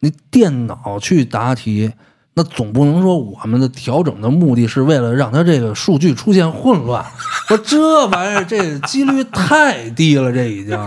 [0.00, 1.92] 你电脑去答题，
[2.34, 7.04] 那总不能说我们的调整的目的是为了让它这个数据出现混乱。
[7.50, 10.78] 我这玩意儿这几率太低了，这已经。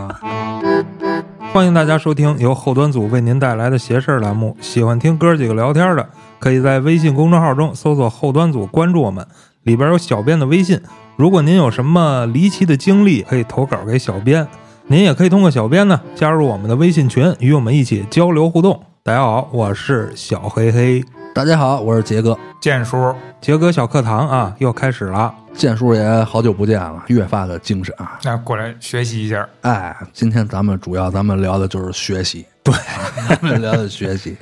[1.51, 4.55] 欢迎大家收听由后端组为您带来的“邪事儿”栏目。
[4.61, 6.07] 喜欢听哥几个聊天的，
[6.39, 9.27] 可以在微信公众号中搜索“后端组”，关注我们，
[9.63, 10.79] 里边有小编的微信。
[11.17, 14.47] 如果您有什么离奇的经历，可以投稿给小编。
[14.87, 18.81] 您也可以通过小编呢加入我们的微信群，与我们一起交流互动。
[19.03, 22.37] 大家好，我是小黑黑，大家好，我是杰哥。
[22.61, 25.33] 建叔，杰哥小课堂啊，又开始了。
[25.55, 28.19] 建叔也好久不见了，越发的精神啊！
[28.23, 29.49] 那过来学习一下。
[29.61, 32.75] 哎，今天咱们主要咱们聊的就是学习，对，
[33.27, 34.37] 咱们聊的学习。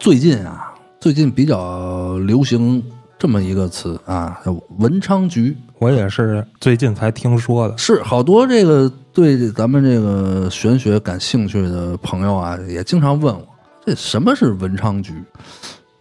[0.00, 2.82] 最近啊，最近比较流行
[3.16, 4.42] 这么一个词啊，
[4.78, 5.56] 文昌局。
[5.78, 13.46] 我也是最近才听说的，是好多这个对咱们这个玄学感兴趣的朋友啊，也经常问我，
[13.84, 15.12] 这什么是文昌局？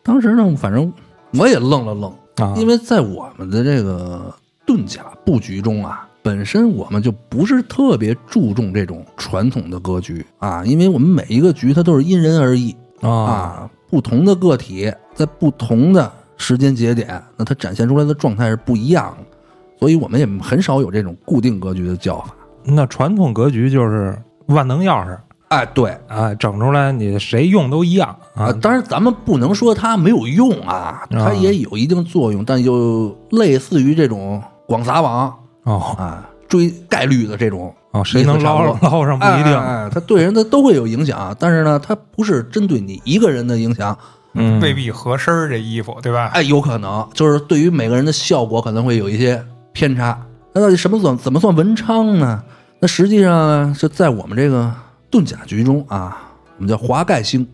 [0.01, 0.91] 当时呢，反正
[1.33, 2.13] 我也愣了愣。
[2.38, 4.33] 啊，因为在我们的这个
[4.66, 19.38] 遁甲布局中啊，本身我们就不是特别注重这种传统的格局啊，因为我们每一个局它都是因人而异啊，不同的个体在不同的时间节点，那它展现出来的状态是不一样的，
[19.80, 22.33] 所以我们也很少有这种固定格局的叫法。
[22.63, 25.15] 那传统格局就是万能钥匙。
[25.53, 28.51] 哎，对，啊，整出来你谁用都一样啊。
[28.59, 35.31] 当然，咱们不能说它没有用啊，它也有一定作用，但就类似于这种广撒网
[35.65, 39.55] 哦啊，追概率的这种哦，谁能捞捞上不一定。
[39.55, 43.95] 哎，它对人的都会有影响，但是呢，它不是针对你一个人的影响，
[44.33, 46.31] 嗯，未必合身儿这衣服，对吧？
[46.33, 50.19] 哎，有可能就是对于每个人的效果可能会有一些偏差。
[50.53, 52.41] 那到底什么算怎么算文昌呢？
[52.79, 54.73] 那实际上呢，就在我们这个。
[55.14, 57.47] 遁甲局中啊，我们叫华盖星，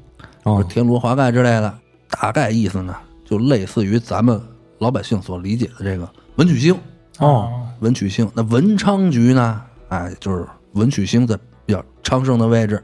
[0.43, 1.77] 哦，天罗华盖之类的，
[2.09, 4.41] 大概意思呢，就类似于咱们
[4.77, 6.73] 老百姓所理解的这个文曲星
[7.17, 8.31] 哦，文曲星。
[8.33, 12.81] 那文昌局呢，哎，就是文曲星在比较昌盛的位置，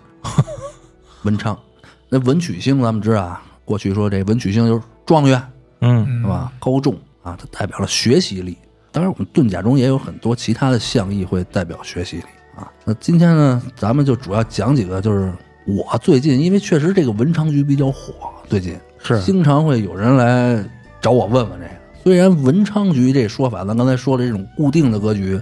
[1.24, 1.58] 文昌。
[2.10, 5.42] 那文曲星，咱们知道啊，过去说这文曲星就是状元，
[5.80, 6.52] 嗯，是吧？
[6.60, 8.58] 高中啊，它代表了学习力。
[8.92, 12.26] 当然，我们遁甲中也有很多其他的象意会代表学习力。
[12.56, 15.32] 啊，那今天呢，咱们就主要讲几个，就是
[15.66, 18.14] 我最近，因为确实这个文昌局比较火，
[18.50, 20.64] 最近是经常会有人来
[21.02, 21.72] 找我问问这个。
[22.04, 25.42] 虽然文昌局这说法，咱刚才说的这种固定的格局，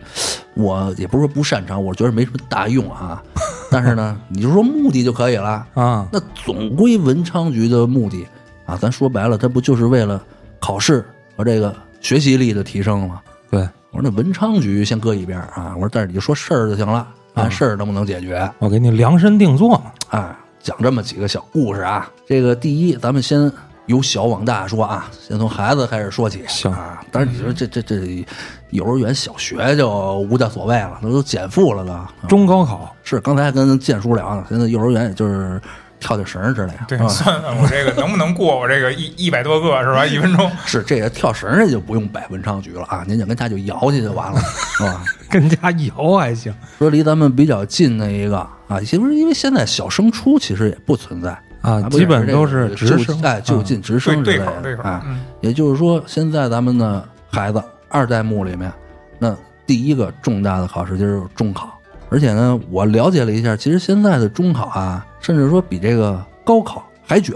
[0.54, 3.22] 我也不是说不擅长，我觉得没什么大用啊。
[3.70, 6.08] 但是呢，你就说目的就可以了啊。
[6.12, 8.26] 那总归文昌局的目的
[8.66, 10.24] 啊，咱说白了，它不就是为了
[10.60, 13.22] 考试和这个学习力的提升吗？
[13.52, 13.68] 对。
[13.94, 15.74] 我说那文昌局先搁一边啊！
[15.76, 18.52] 我说但是你就说事儿就行了，看事儿能不能解决。
[18.58, 19.92] 我给你量身定做嘛。
[20.10, 22.10] 哎，讲这么几个小故事啊。
[22.26, 23.52] 这个第一，咱们先
[23.86, 26.44] 由小往大说啊，先从孩子开始说起。
[26.48, 28.26] 行啊，但是你说这这这
[28.72, 32.28] 幼儿园、小学就无大所谓了，那都减负了都。
[32.28, 35.62] 中高考是刚才还跟建叔聊呢，现在幼儿园也就是。
[36.04, 40.06] 跳跳绳之类的，对，算算我这个能不能过我这个一一百多个是吧？
[40.06, 44.42] 一分钟是这个跳绳这就不用摆文昌局了啊，您就跟家就摇去就完了，
[44.78, 45.02] 是吧？
[45.30, 46.54] 跟家摇还行。
[46.78, 48.38] 说离咱们比较近的一个
[48.68, 55.06] 啊，其实因为现在小升初其实也不存在啊，基本都是直升，哎，就近直升之类的啊。
[55.40, 58.70] 也就是说，现在咱们的孩子二代目里面，
[59.18, 59.34] 那
[59.66, 61.73] 第一个重大的考试就是中考。
[62.14, 67.34] 而且呢，我了解了一下，其实现在的中考啊，甚至说比这个高考还卷。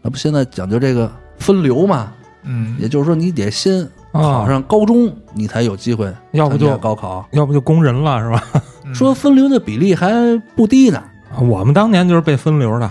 [0.00, 2.12] 那不现在讲究这个分流嘛？
[2.44, 8.62] 嗯，也就是说，你得先考上高中，你才有机会要不就高考，要不就工人了，是吧？
[8.94, 10.12] 说分流的比例还
[10.54, 11.02] 不低呢。
[11.40, 12.88] 我们当年就是被分流的，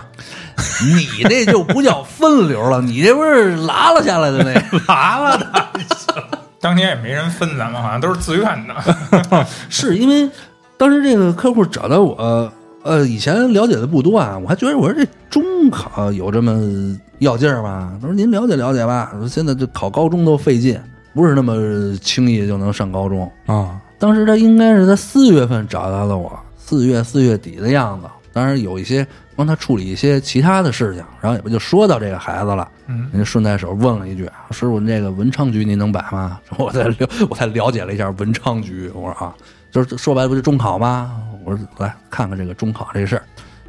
[0.84, 5.68] 你这就不叫分流了， 你这不是拉了下来的那拉了的。
[6.60, 9.46] 当年也没人分咱们，好像都是自愿的。
[9.70, 10.28] 是因为。
[10.76, 12.52] 当时这个客户找到我，
[12.82, 17.96] 呃，以前了解的不多啊，我还觉得我说这中考有这么要劲儿吗？
[18.00, 19.10] 他说您了解了解吧。
[19.18, 20.78] 说现在这考高中都费劲，
[21.14, 23.80] 不是那么轻易就能上高中啊。
[23.98, 28.06] 当时他应该是在四月份找到了我，四月四月底的样子。
[28.32, 29.06] 当然有一些
[29.36, 32.68] 帮他处理一些其他的事情，然后也不就说到这个孩子了。
[32.88, 36.94] 嗯，人家顺带手问了一句：“师傅，这个文昌局您能摆吗？”我才了，
[37.30, 38.90] 我才了解了一下文昌局。
[38.92, 39.32] 我说啊。
[39.74, 41.20] 就是说白了不就中考吗？
[41.44, 43.24] 我说来看看这个中考这事儿。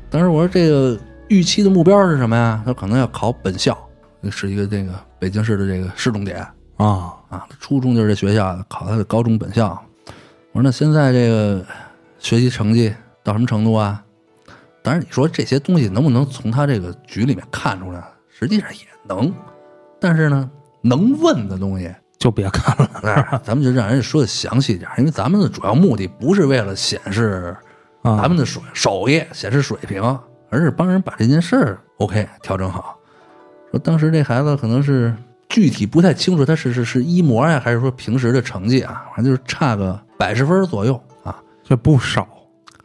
[0.07, 0.95] 当时我说这个
[1.29, 2.61] 预期的目标是什么呀？
[2.63, 3.75] 他可能要考本校，
[4.29, 6.45] 是一个这个北京市的这个市重点
[6.77, 7.47] 啊啊。
[7.59, 9.69] 初中就是这学校，考他的高中本校。
[10.51, 11.65] 我说那现在这个
[12.19, 12.93] 学习成绩
[13.23, 14.03] 到什么程度啊？
[14.83, 18.03] 当然，你说这些东西能不能从他这个局里面看出来？
[18.29, 19.33] 实际上也能，
[19.99, 20.47] 但是呢，
[20.81, 22.89] 能问的东西，就别看了。
[23.03, 27.55] 哎，咱们就让人家说的详细一点，因为咱们的主要目的不是为了显示
[28.01, 30.01] 啊咱们的手手艺、显示水平，
[30.49, 32.97] 而是帮人把这件事儿 OK 调整好。
[33.71, 35.13] 说当时这孩子可能是
[35.49, 39.05] 具体不太清楚，他是是是一模呀，还是说平时的成绩啊？
[39.15, 41.35] 反正就是差个百十分左右啊。
[41.63, 42.27] 这不少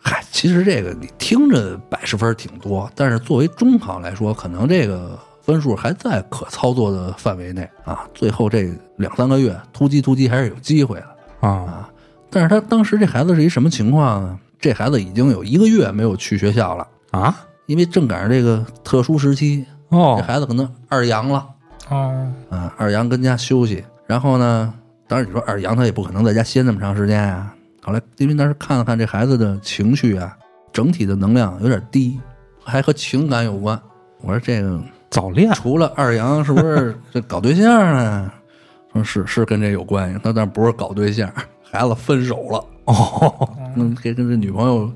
[0.02, 5.18] 嗨，其实这个你听着百十分挺多，但是作为中考来说，可能这个
[5.50, 8.08] 分数还在可操作的范围内啊。
[8.14, 11.48] 最后这两三个月突击突击还是有机会的。
[11.48, 11.90] 啊
[12.30, 14.38] 但是他当时这孩子是一什么情况呢？
[14.60, 17.34] 这孩子已经有一个月没有去学校了，啊
[17.66, 21.44] 因为正赶上这个特殊时期哦，这哦孩子可能二阳了
[21.88, 23.82] 哦，啊，二阳跟家休息。
[24.06, 24.72] 然后呢，
[25.08, 27.52] 当然你说二阳他也不可能在家歇那么长时间啊。
[27.82, 30.36] 后来因为当时看了看这孩子的情绪啊，
[30.72, 32.20] 整体的能量有点低，
[32.62, 33.80] 还和情感有关。
[34.20, 37.64] 我说这个早恋除了二阳，是不是这搞对象
[37.94, 38.32] 呢？
[38.94, 41.30] 说是是跟这有关系，但但不是搞对象，
[41.62, 42.64] 孩子分手了。
[42.84, 44.90] 哦嗯， 给跟这女朋友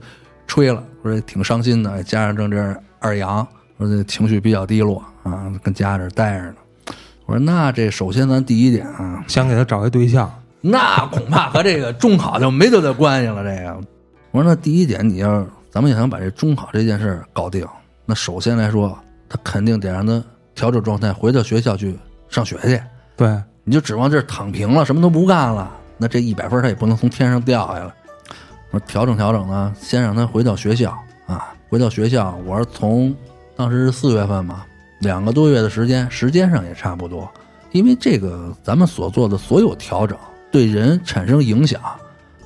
[0.47, 3.47] 吹了，说挺伤心的，加上正这二阳，
[3.79, 6.55] 说这情绪比较低落啊，跟家这待着呢。
[7.27, 13.43] 我说那这首先咱第一点啊，想给他找一对象那恐怕和这个中考就没多大关系了。
[13.45, 13.81] 这个，
[14.31, 17.67] 我说那第一点，你要咱们想把这中考这件事搞定，
[18.07, 18.99] 那首先来说，
[19.35, 20.23] 他肯定得让他
[20.55, 21.99] 调整状态，回到学校去
[22.29, 22.81] 上学去。
[23.17, 27.93] 对你就指望这儿躺平了，什么都不干了，那这一百分他也不能从天上掉下来。
[28.71, 30.97] 我说调整调整呢，先让他回到学校
[31.27, 32.39] 啊，回到学校。
[32.47, 33.13] 我说从
[33.57, 34.65] 当时是四月份嘛，
[35.01, 37.29] 两个多月的时间，时间上也差不多。
[37.73, 40.17] 因为这个咱们所做的所有调整
[40.53, 41.81] 对人产生影响，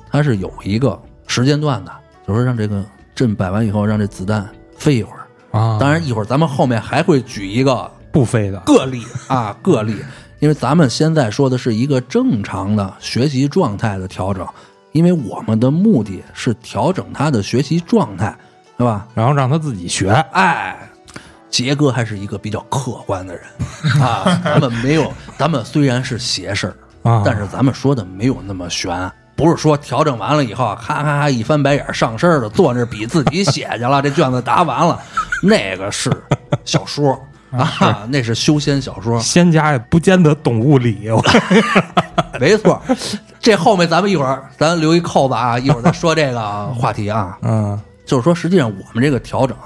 [0.09, 1.91] 它是有一个时间段的，
[2.27, 2.83] 就是让这个
[3.13, 5.18] 阵摆完以后，让这子弹飞一会儿。
[5.51, 8.59] 啊，当然，一会儿咱们后面还会举一个不飞的。
[8.61, 9.95] 个例啊，个例，
[10.39, 14.47] 因为咱们现在说的是一个正常的学习状态的调整，
[14.91, 18.37] 因为我们的目的是调整他的学习状态，
[18.77, 19.07] 对吧？
[19.13, 20.09] 然后让他自己学。
[20.31, 20.77] 哎，
[21.49, 23.43] 杰哥还是一个比较客观的人。
[24.01, 29.11] 啊，咱们没有，咱们虽然是邪事儿，啊，但是咱们说的没有那么悬。
[29.39, 34.99] 不是说调整完了以后，咔咔咔一翻白眼儿上身了坐那儿比自己写去了，这卷子答完了，
[35.41, 36.11] 那个是
[36.65, 37.17] 小说。
[37.51, 41.19] 啊，那是修仙小说，仙家也不见得懂物理，我。
[42.39, 42.79] 没错。
[43.39, 47.39] 这后面咱们一会儿咱留一扣子啊，一会儿再说这个话题啊。
[47.41, 47.79] 嗯。
[48.05, 49.57] 就是说，实际上我们这个调整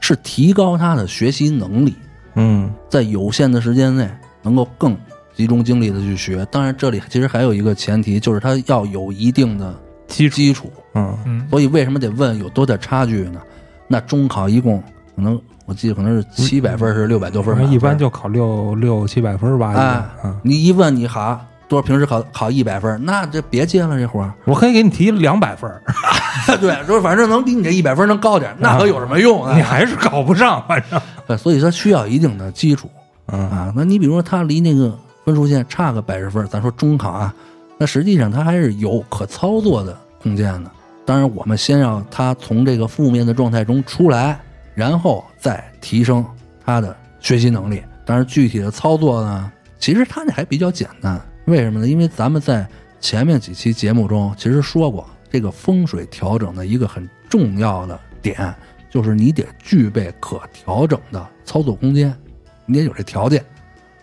[0.00, 1.96] 是提高他的学习能力，
[2.34, 2.70] 嗯。
[2.90, 4.06] 在有限的时间内
[4.42, 4.94] 能够更
[5.40, 6.46] 集中精力的去学。
[6.52, 9.74] 当然，这里其实还有一个前提，就是他要有一定的
[10.06, 10.70] 基础基础。
[10.94, 13.40] 嗯嗯，所以为什么得问有多大差距呢？
[13.88, 14.82] 那中考一共
[15.16, 24.32] 可能我记得可能是七百分是六百多分一般就考六六七百分吧，一哎，嗯，你一问你好多少，平时考考一百分，那这别接了这活儿。
[24.44, 25.82] 我可以给你提两百分儿，
[26.60, 29.54] 对，说反正能比你这一百分能高点，那可有什么用啊？
[29.56, 32.90] 你还是考不上，反正对所以它需要一定的基础
[33.26, 33.72] 嗯啊。
[33.76, 34.98] 那你比如说他离那个
[35.30, 37.32] 分数线差个百十分，咱说中考啊，
[37.78, 40.70] 那实际上他还是有可操作的空间的。
[41.06, 44.40] 当然，我们先让他从这个负面的状态中出来，
[44.74, 46.26] 然后再提升
[46.64, 47.80] 他的学习能力。
[48.04, 51.20] 当然，具体的操作呢，其实他那还比较简单。
[51.44, 51.86] 为什么呢？
[51.86, 52.68] 因为咱们在
[53.00, 58.52] 前面几期节目中其实说过，这个风水调整的一个很重要的点，
[58.90, 62.12] 就是你得具备可调整的操作空间，
[62.66, 63.44] 你得有这条件。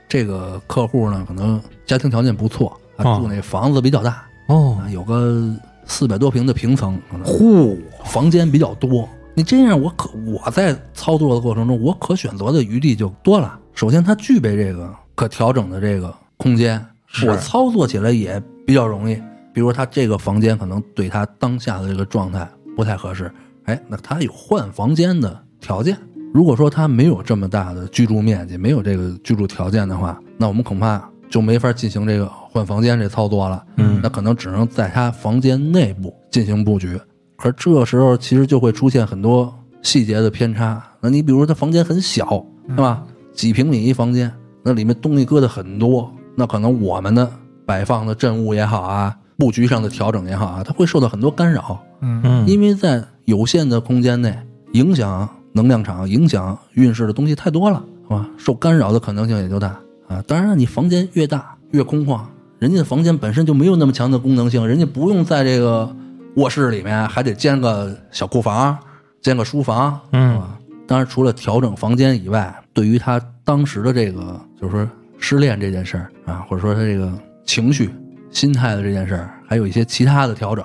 [0.08, 5.54] 这个客户呢，可能家庭条件不错，住那房子比较大，哦啊，有个
[5.86, 9.08] 四百多平的平层，呼房间比较多。
[9.34, 13.60] 你这样，我可我在操作的过程中，我可选择的余地就多了。
[13.74, 19.22] 首先，它具备这个可调整的这个空间，是我操作起来也比较容易。
[19.54, 23.32] 比如，他这个房间可能对他当下的这个状态不太合适，
[23.66, 25.98] 哎，那他有换房间的条件。
[26.38, 33.66] 如果说他没有这么大的居住面积，没有这个居住条件的话，那我们恐怕就没法进行这个换房间这操作了。
[33.78, 36.96] 嗯那可能只能在他房间内部进行布局。
[37.38, 39.52] 可是这时候其实就会出现很多
[39.82, 40.80] 细节的偏差。
[41.02, 43.04] 那你比如说他房间很小，是吧？
[43.34, 47.28] 几平米一房间，那里面东西搁的很多，那可能我们的
[47.66, 51.84] 摆放的阵物也好啊，布局上的调整也好啊，它会受到很多干扰。
[52.02, 54.38] 嗯嗯因为在有限的空间内，
[54.74, 58.30] 影响能量场、影响运势的东西太多了，是吧？
[58.38, 60.24] 受干扰的可能性也就大啊。
[60.26, 62.22] 当然了，你房间越大越空旷，
[62.60, 65.94] 人家的房间本身就没有那么强的功能性，人家不用在这个
[66.36, 68.78] 卧室里面还得建个小库房，
[69.22, 70.58] 建个书房，嗯是吧？
[70.88, 77.12] 当然，除了调整房间以外，对于他当时的这个，就是说失恋这件事儿啊，或者说他这个
[77.44, 77.90] 情绪、
[78.32, 80.64] 心态的这件事儿，还有一些其他的调整，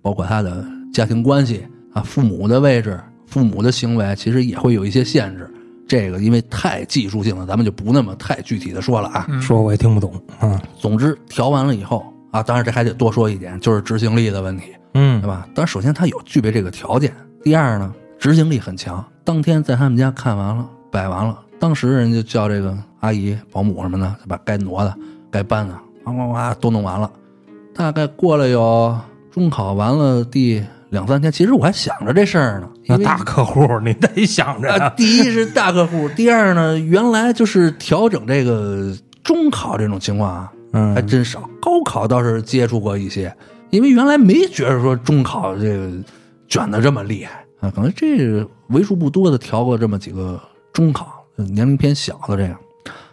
[0.00, 5.48] 包括他的家庭关系啊、父母的位置、父母的行为，其实也会有一些限制。
[5.86, 9.26] 这个因为太技术性了，咱们就不那么太具体的说了啊。
[9.40, 10.60] 说我也听不懂啊。
[10.78, 14.64] 总之，调完了以后啊，当然这还得多说一点，就是执行力的问题。
[14.94, 15.46] 嗯对吧？
[15.54, 17.14] 当然，首先他有具备这个条件。
[17.42, 19.04] 第二呢，执行力很强。
[19.24, 24.94] 当天在他们家看完了，摆完了，当时人就叫这个阿姨、保姆什么的，把该挪的、
[25.30, 27.10] 该搬的，哗哗哗都弄完了。
[27.74, 28.98] 大概过了有
[29.30, 32.68] 中考完了第两三天，其实我还想着这事儿呢。
[32.86, 41.48] 那大客户你得想着啊，第一是大客户， 第二呢，原来就是调整这个中考这种情况啊，嗯还真少。
[41.60, 43.34] 高考倒是接触过一些，
[43.70, 45.90] 因为原来没觉得说中考这个
[46.48, 50.40] 卷的这么厉害啊，可能这为数不多的调过这么几个
[50.72, 52.56] 中考，年龄偏小的这样。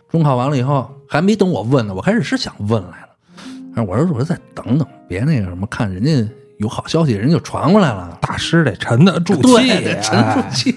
[0.10, 6.26] 中考完了以后，还没等我问呢，我开始是想问来了，我说我说再等等，别那个什么，看人家
[6.58, 8.18] 有好消息，人就传过来了。
[8.22, 9.68] 大师得沉得住气，
[10.02, 10.76] 沉住哎气，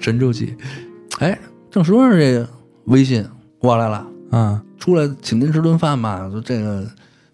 [0.00, 0.56] 沉住气。
[1.18, 1.38] 哎，
[1.70, 2.48] 正说着这个
[2.84, 3.26] 微信
[3.58, 6.84] 过来了，嗯出来请您吃顿饭吧，说这个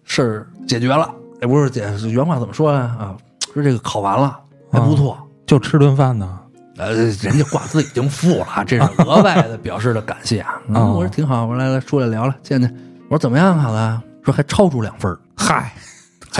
[0.03, 1.09] 事儿解决了。
[1.41, 2.79] 哎，不是解原话怎么说呀？
[2.99, 3.15] 啊，
[3.53, 4.37] 说这个考完了
[4.71, 5.17] 还不错。
[5.45, 6.39] 就吃顿饭呢。
[6.77, 10.61] 呃，人家挂资已经付了，这是额外的表示的感谢啊。
[10.69, 12.73] 我说挺好，我说来来出来聊聊，见见。
[13.09, 14.01] 我说怎么样，考的？
[14.23, 15.73] 说还超出两分嗨，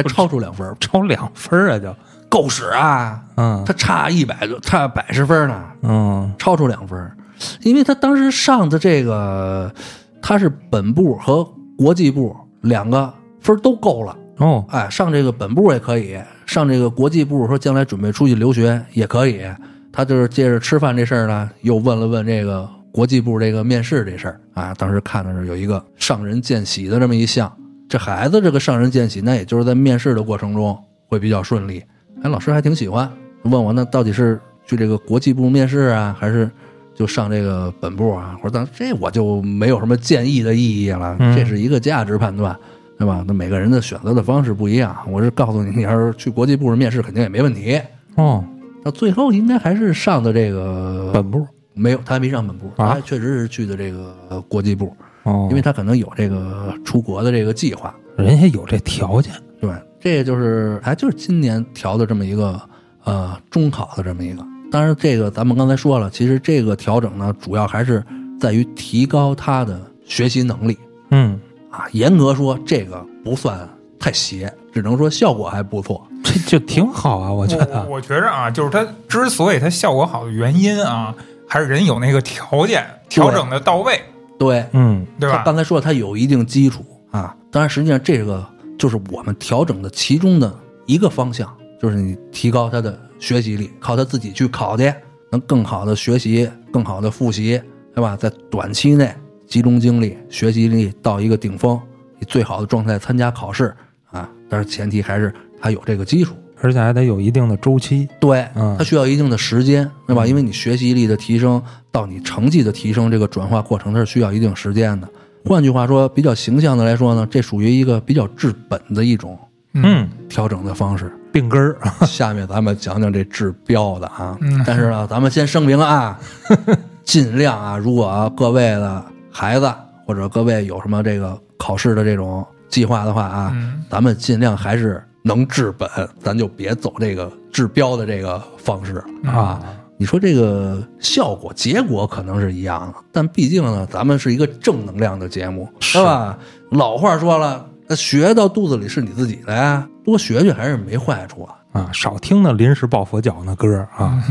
[0.01, 1.95] 还超出两分儿 超两分儿啊就。
[2.29, 3.19] 够使啊！
[3.37, 5.63] 嗯他差一百多，差百十分呢。
[5.81, 7.17] 嗯超出两分儿，
[7.63, 9.73] 因为他当时上的这个，
[10.21, 11.43] 他是本部和
[11.75, 19.43] 国际部两个分都够了，哦哎，上这个本部也可以，上这个国际部说将来准备出去留学也可以。
[19.91, 27.51] 他就是借着吃饭这事儿呢，又问了问这个国际部这个面试这事儿啊，当时看的是有一个上人见喜的这么一项，
[27.89, 30.77] 这孩子这个上人见喜，那也就是在面试的过程中
[31.07, 31.83] 会比较顺利。
[32.21, 33.11] 哎，老师还挺喜欢，
[33.43, 36.49] 问我那到底是去这个国际部面试啊，还是
[36.93, 38.35] 就上这个本部啊？
[38.37, 42.55] 我说当这我就没有什么建议的意义了，嗯这是一个价值判断，
[42.99, 43.23] 对吧？
[43.27, 47.81] 那每个人的选择的方式不一样，我是告诉你，你要是去国际部面试，肯定也没问题。
[48.15, 48.45] 哦，
[48.83, 57.93] 到最后应该还是上的这个本部没有，他还没上本部，啊他确实是去的这个国际部，哦，因为他可能有这个出国的这个计划。
[58.17, 59.33] 人家有这条件。
[59.61, 62.59] 对，这个就是还就是今年调的这么一个
[63.03, 64.45] 呃中考的这么一个。
[64.71, 68.03] 当然，这个咱们刚才说了，其实这个调整呢，主要还是
[68.39, 70.77] 在于提高他的学习能力
[71.11, 71.39] 嗯，
[71.71, 71.85] 啊。
[71.91, 73.67] 严格说，这个不算
[73.99, 76.05] 太邪，只能说效果还不错。
[76.23, 77.87] 这就挺好啊，我觉我得。
[77.89, 81.15] 我觉着啊，就是它之所以它效果好的原因啊，
[81.47, 83.99] 还是人有那个条件调整的到位，
[84.39, 85.37] 对，嗯对吧？
[85.37, 88.43] 他刚才说他有一定基础啊，当然实际上这个
[88.77, 90.51] 就是我们调整的其中的
[90.87, 94.91] 一个方向，就是你提高他的学习力，靠他自己去考去，
[95.31, 97.61] 能更好的学习，更好的复习，
[97.93, 98.15] 对吧？
[98.15, 99.13] 在短期内
[99.45, 101.79] 集中精力，学习力到一个顶峰，
[102.19, 103.75] 以最好的状态参加考试
[104.09, 106.33] 啊，但是前提还是他有这个基础。
[106.61, 108.07] 而且还得有一定的周期。
[108.19, 110.25] 对，嗯它需要一定的时间，对吧？
[110.25, 111.61] 因为你学习力的提升
[111.91, 115.07] 到你成绩的提升，这个转化过程它是需要一定时间的。
[115.45, 119.37] 换句话说，比较形象的来说呢，这属于一个比较治本的一种
[119.73, 121.11] 嗯，调整的方式。
[121.31, 121.77] 病根儿。
[122.05, 126.19] 下面咱们讲讲这治标的啊，嗯但是呢，咱们先声明啊，
[127.05, 129.71] 尽量啊，如果啊各位的孩子
[130.05, 139.61] 或者各位有什么这个考试的这种计划的话啊，嗯咱们尽量还是能治本，咱就别走这个治标的这个方式啊。
[139.97, 146.37] 你说这个效果结果可能是一样的，但毕竟呢，咱们是一个正能量的节目，是吧？
[146.71, 151.55] 老话说了，那学到肚子里是你自己的呀，多学学还是没坏处啊。
[151.71, 154.23] 啊，少听那临时抱佛脚那歌啊，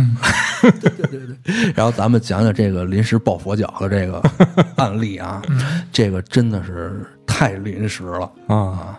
[0.61, 4.21] 对对对然后咱们讲讲这个临时抱佛脚的这个
[4.75, 5.41] 案例啊，
[5.93, 8.33] 这个真的是太临时了。
[8.49, 8.99] 啊，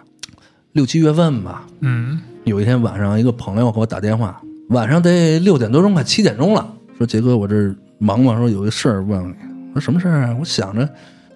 [0.79, 6.65] 六七月份吧，嗯有一天晚上，一个朋友给我打电话，晚上得六点多钟，快七点钟了，
[6.97, 9.35] 说杰哥，我这忙嘛，说有一事儿问问你。
[9.75, 10.35] 我说什么事儿啊？
[10.39, 10.87] 我想着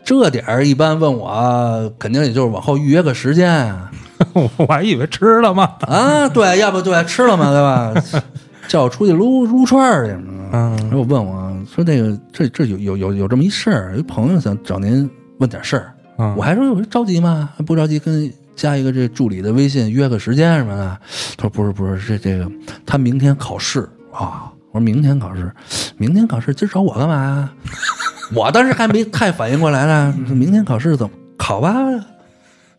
[0.02, 3.92] 这点儿一般问我，肯定也就是往后预约个时间啊。
[4.32, 5.66] 我还以为吃了嘛。
[5.82, 8.24] 啊，对，要不对，吃了嘛，对吧？
[8.70, 10.14] 叫我出去撸撸串儿去。
[10.54, 15.10] 嗯然后问我说：“那个，这这有有有有这么一事儿，有一朋友想找您
[15.40, 15.94] 问点事儿。
[16.18, 17.50] 嗯我还说我说着急吗？
[17.66, 20.98] 不着急，跟加一个这助理的微信约个时间什么的。
[21.38, 22.52] 他说不是不是，这这个
[22.86, 24.50] 他明天考试啊。
[24.72, 25.52] 我说明天考试，
[25.98, 27.54] 明天考试，今儿找我干嘛呀？
[28.34, 30.16] 我当时还没太反应过来呢。
[30.26, 31.72] 说明天考试怎么考吧？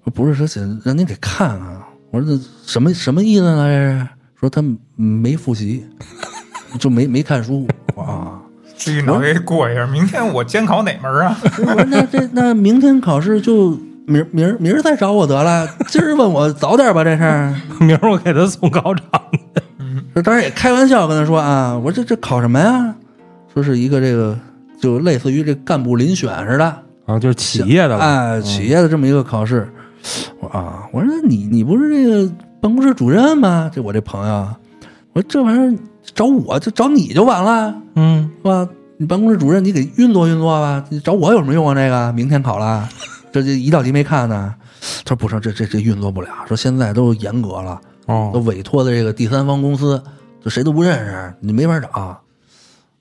[0.03, 1.83] 说不是说想让您给看看。
[2.11, 3.69] 我说这什么什么意思呢？
[3.69, 4.09] 这是
[4.41, 4.61] 说他
[4.97, 5.87] 没复习，
[6.81, 8.41] 就没没看书啊。
[8.77, 11.39] 自己脑给过一下，明天我监考哪门啊？
[11.59, 15.69] 我说那这那明天考试就明儿明儿明儿再找我得了。
[15.89, 17.55] 今儿问我早点吧，这事儿。
[17.81, 19.41] 明儿我给他送考场去。
[20.15, 22.95] 这当然也开玩笑跟他说啊，我说这这考什么呀？
[23.53, 24.37] 说是一个这个
[24.81, 26.65] 就类似于这干部遴选似的
[27.07, 29.69] 啊，就是企业的吧哎，企业的这么一个考试。
[30.41, 33.71] 我说啊，我说那你你不是这个办公室主任吗？
[33.73, 34.47] 这我这朋友，
[35.13, 35.79] 我说这玩意儿
[36.15, 38.69] 找我就找你就完了，嗯，是吧？
[38.97, 41.75] 你办公室主任你给运作运作吧，你找我有什么用啊？
[41.75, 42.89] 这个明天考了，
[43.35, 44.55] 这这一道题没看呢。
[45.05, 47.81] 他说不成，这这这运作不了，说现在都严格了。
[48.07, 50.01] 都哦，委托的这个第三方公司，
[50.41, 52.21] 就谁都不认识，你没法找。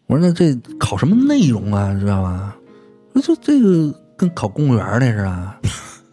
[0.08, 1.94] 我说那这考什么内容啊？
[1.94, 2.56] 你知道吗？
[3.14, 5.54] 我说就这个跟考公务员那似的。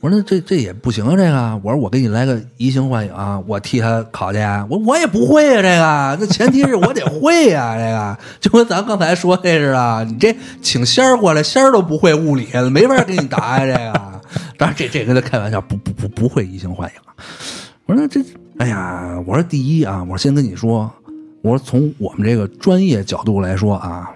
[0.01, 1.61] 我说那这这也不行啊，这个。
[1.63, 4.39] 我说我给你来个移形换影啊，我替他考去。
[4.69, 6.17] 我我也不会啊，这个。
[6.21, 10.05] 那前提是我得会呀、这个就跟咱刚才说那似的。
[10.07, 14.21] 你这请仙儿过来，仙儿都不会物理，没法给你答呀、这个。
[14.57, 16.95] 当然这这跟他开玩笑，不不不不会移形换影。
[17.87, 18.21] 我说那这，
[18.59, 20.91] 哎呀，我说第一啊，我先跟你说，
[21.43, 24.11] 我说从我们这个专业角度来说啊，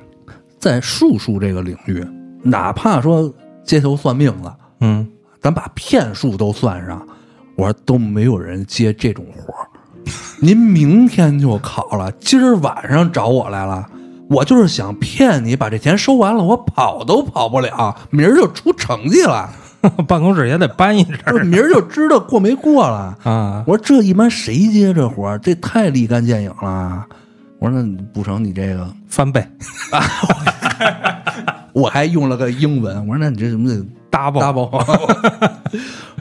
[0.59, 2.03] 在术数这个领域，
[2.43, 3.31] 哪怕说
[3.65, 5.07] 街头算命了，嗯，
[5.45, 7.07] 咱把骗术都算上，
[7.55, 9.69] 我说都没有人接这种活儿。
[10.41, 13.87] 您明天就考了，今儿晚上找我来了，
[14.31, 19.51] 我就是想骗你，把这钱收完了，我跑都跑不了，明儿就出成绩了，
[20.09, 23.15] 办公室也得搬一阵儿明儿就知道过没过了。
[23.25, 23.63] 啊。
[23.67, 25.39] 我说这一般谁接这活儿？
[25.39, 27.05] 这太立竿见影了。
[27.59, 29.47] 我说那你不成，你这个翻倍
[31.75, 33.07] 我还用了个英文。
[33.07, 35.51] 我说那你这什么得 double double，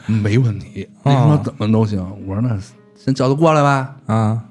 [0.08, 2.04] 没问题，你说怎么都行。
[2.26, 2.58] 我说那
[2.96, 4.42] 先叫他过来吧，啊，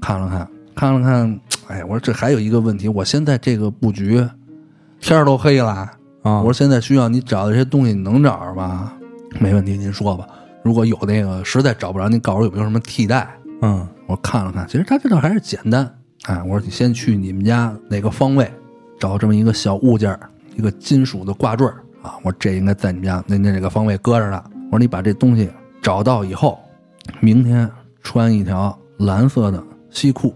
[0.00, 1.40] 看了看，看了看。
[1.68, 4.26] 哎，我说这还有一个问题，我现在这个布局
[5.00, 5.70] 天儿都黑了，
[6.22, 8.92] 啊，我说现在需要你找的这些东西，你能找着吗？
[9.38, 10.26] 没问题，您说吧。
[10.62, 13.28] 如果有那个实在找不着，您告诉我有没有什么替代？
[13.60, 15.88] 嗯我看了看，其实他这倒还是简单。
[16.24, 18.50] 哎，我说你先去你们家哪个方位
[18.98, 20.18] 找这么一个小物件，
[20.56, 22.14] 一个金属的挂坠儿啊。
[22.22, 24.42] 我说这应该在你们家那那那个方位搁着呢。
[24.70, 25.48] 我说你把这东西
[25.80, 26.58] 找到以后，
[27.20, 27.70] 明天
[28.02, 30.34] 穿一条蓝色的西裤。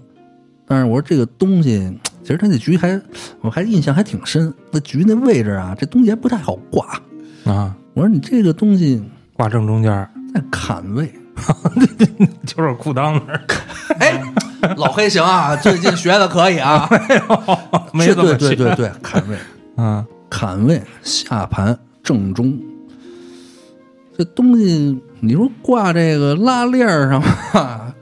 [0.67, 3.01] 但是我说这个东西，其实他那局还
[3.41, 4.53] 我还印象还挺深。
[4.71, 7.01] 那局那位置啊，这东西还不太好挂。
[7.45, 9.03] 啊，我说你这个东西
[9.35, 11.13] 挂正中间儿，在坎位。
[12.47, 13.41] 就是裤裆那儿，
[14.01, 14.23] 哎，
[14.79, 16.89] 老黑行啊，最近学的可以啊。
[17.93, 19.37] 没怎么去对对对对，坎位，
[19.77, 22.59] 啊，坎位下盘正中。
[24.17, 27.21] 这东西你说挂这个拉链儿上
[27.53, 27.95] 吧，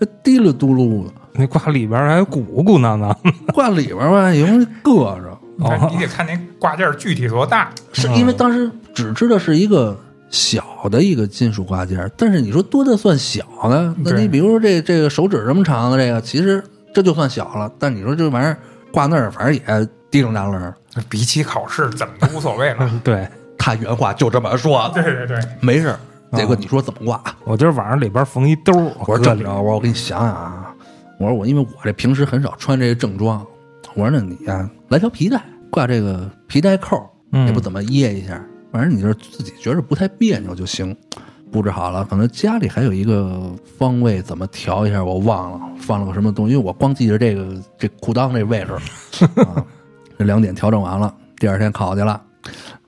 [0.00, 3.14] 这滴溜嘟噜的；那挂里边儿还鼓鼓囊囊，
[3.52, 5.38] 挂里边儿吧，也容易硌着。
[5.58, 7.70] 哦你得看那挂件儿具体多大。
[7.92, 9.96] 是因为当时只知道是一个
[10.30, 13.94] 小的一个金属挂件儿，但是你说多大算小呢？
[13.98, 16.64] 那你比如说这这个手指这么长的这个，其实
[16.94, 17.70] 这就算小了。
[17.78, 18.58] 但你说这玩意儿
[18.90, 20.72] 挂那儿，反正也滴楞当楞儿。
[21.08, 22.88] 比起考试，怎么都无所谓了。
[23.02, 23.26] 对
[23.58, 25.98] 他原话就这么说，对对对，没事儿。
[26.36, 27.20] 这个你说怎么挂？
[27.44, 30.72] 我今儿晚上里边缝一兜，我说这么着，我说我给你想想啊，
[31.18, 33.44] 我说我因为我这平时很少穿这个正装，
[33.94, 38.40] 我说那你呀、来条皮带，挂这个皮带扣，嗯也不怎么掖一下，
[38.72, 40.96] 反正你就是自己觉着不太别扭就行。
[41.52, 47.46] 布置好了，可能家里还有一个方位怎么调一下，我忘了放了个什么东西，因为我光记着这个
[47.78, 48.72] 这裤裆这位置
[49.40, 49.64] 啊。
[50.18, 52.20] 这两点调整完了，第二天考去了。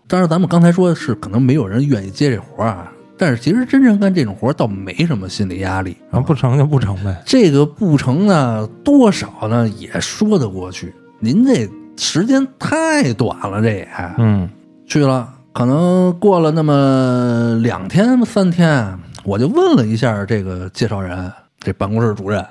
[0.08, 5.96] 当然，咱们刚才说的是可能没有人愿意接这活儿啊，但是其实真正干这种活儿倒没什么心理压力。
[6.10, 7.20] 啊，不成就不成呗。
[7.26, 10.94] 这个不成呢，多少呢也说得过去。
[11.18, 14.48] 您这时间太短了，这也嗯
[14.86, 22.46] 去了，可能过了那么两天三天，我就问了一下这个介绍人，这办公室主任，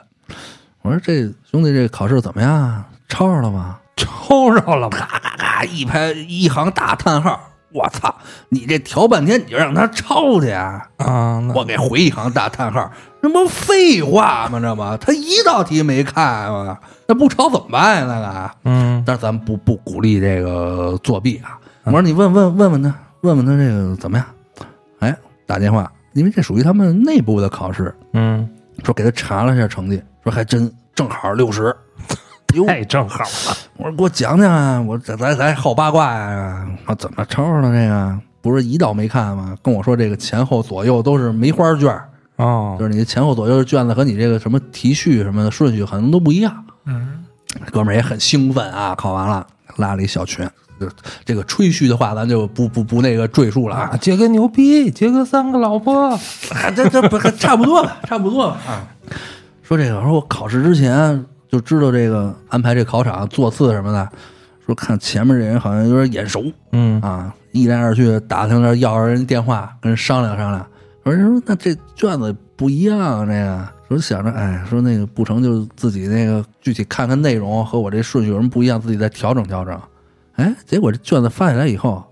[0.81, 2.83] 我说这兄弟这考试怎么样？
[3.07, 3.77] 抄上了吗？
[4.27, 4.89] 抽着了？
[4.89, 7.39] 咔咔咔一拍一行大叹号，
[7.71, 8.13] 我操！
[8.49, 10.81] 你这调半天你就让他抄去啊？
[11.53, 14.59] 我给回一行大叹号，那不废话吗？
[14.59, 16.77] 这不，他一道题没看吗？
[17.07, 18.05] 那不抄怎么办呀？
[18.07, 21.57] 那个，嗯但是咱们不不鼓励这个作弊啊。
[21.83, 24.25] 我说你问问问问他，问问他这个怎么样？
[24.99, 28.49] 哎，打电话，因为这属于他们内部的考试，嗯，
[28.83, 31.75] 说给他查了一下成绩，说还真正好六十，
[32.55, 33.57] 哟，太正好了。
[33.77, 38.19] 我说给我讲讲啊，我咱咱咱好八卦呀、啊，怎么抽的这个？
[38.41, 39.55] 不是一道没看吗？
[39.63, 46.63] 跟我说这个前后左右都是梅花卷儿，哦就，是你的前后左右的卷子和你这个什么题序什么的顺序可能都不一样。
[46.85, 47.25] 嗯，
[47.71, 49.45] 哥们儿也很兴奋啊，考完了
[49.77, 50.47] 拉了一小群，
[50.79, 50.87] 就
[51.25, 56.09] 这个吹嘘的话咱就不不不那个赘述了啊啊，，杰哥牛逼，杰哥三个老婆。
[56.11, 56.19] 啊
[56.75, 58.87] 这这不差不多吧，差不多吧啊。
[59.63, 64.09] 说这个，说我考试之前就知道这个安排这考场座次什么的，
[64.65, 70.67] 说看前面这人好像有点眼熟嗯啊，一来二去打听着要人电话，跟人商量商量。
[71.05, 79.79] 说人说那这卷子不一样，这个说想着哎，说那个不成就自己那个具体看看内容和我这顺序有什么不一样，自己再调整调整。
[80.35, 82.03] 哎，结果这卷子发下来以后，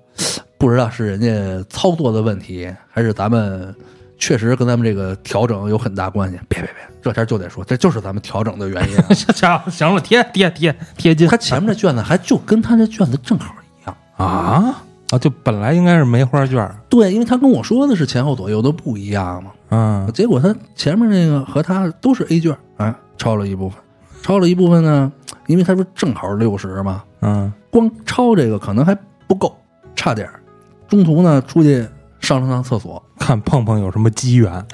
[0.58, 3.76] 不知道是人家操作的问题，还是咱们
[4.18, 6.40] 确实跟咱们这个调整有很大关系。
[6.48, 9.06] 别别别，这天就得说，这就是咱们调整的原因、啊。
[9.14, 13.98] 行行了，贴贴贴贴近他前面这卷子还就跟他这卷子正好一样。
[14.16, 19.52] 啊啊，就本来应该是梅花卷儿，对，因为他跟我说的是前后左右都不一样嘛。
[19.70, 23.80] 嗯结果他前面那个和他都是 A 卷，哎，抄了一部分，
[24.22, 25.12] 抄了一部分呢，
[25.48, 29.56] 因为他不是正好六十嘛，嗯光抄这个可能还不够，
[29.96, 30.40] 差点儿
[30.88, 31.86] 中途呢出去
[32.20, 34.66] 上了趟厕所，看碰碰有什么机缘。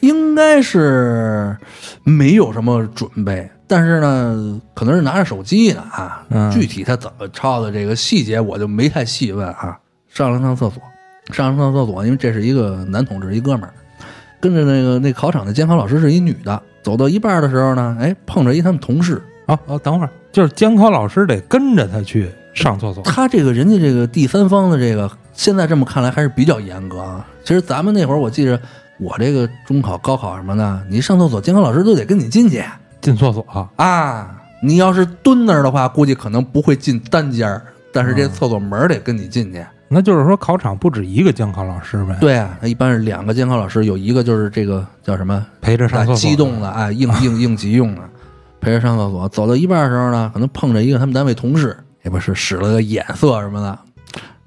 [0.00, 1.56] 应该是
[2.04, 6.24] 没有什么准备，但是呢，可能是拿着手机呢啊。
[6.30, 9.78] 嗯具体他怎么抄的这个细节我就没太细问啊。
[10.08, 10.82] 上了趟厕所，
[11.32, 13.72] 上了趟厕所，因为这是一个男同志，一哥们儿，
[14.40, 16.60] 跟着那个那考场的监考老师是一女的。
[16.82, 23.02] 走到一半的时候呢，哎，碰着一他们同事，啊啊，等会儿，就是监考老师得跟着他去上厕所。
[23.02, 27.26] 他这个人家这个第三方的这个，现在这么看来还是比较严格啊。
[27.44, 28.58] 其实咱们那会儿，我记着
[28.98, 32.62] 我这个中考、高考什么的，你上厕所，监考老师都得跟你进去
[33.00, 33.44] 进厕所，
[33.76, 34.34] 啊。
[34.60, 39.64] 你要是蹲那儿的话，估计可能不会进单间儿，但是这厕所门儿得跟你进去。
[39.86, 46.16] 那就是说考场不止一个监考老师呗，对啊，他一般是两个监考老师，有一个就是这个叫什么陪着上厕所。
[46.16, 48.02] 机动的，啊，应应 应急用的，
[48.60, 49.28] 陪着上厕所。
[49.28, 53.78] 走到一半的时候呢，可能碰着一个他们单位同事，也不是使了个眼色什么的。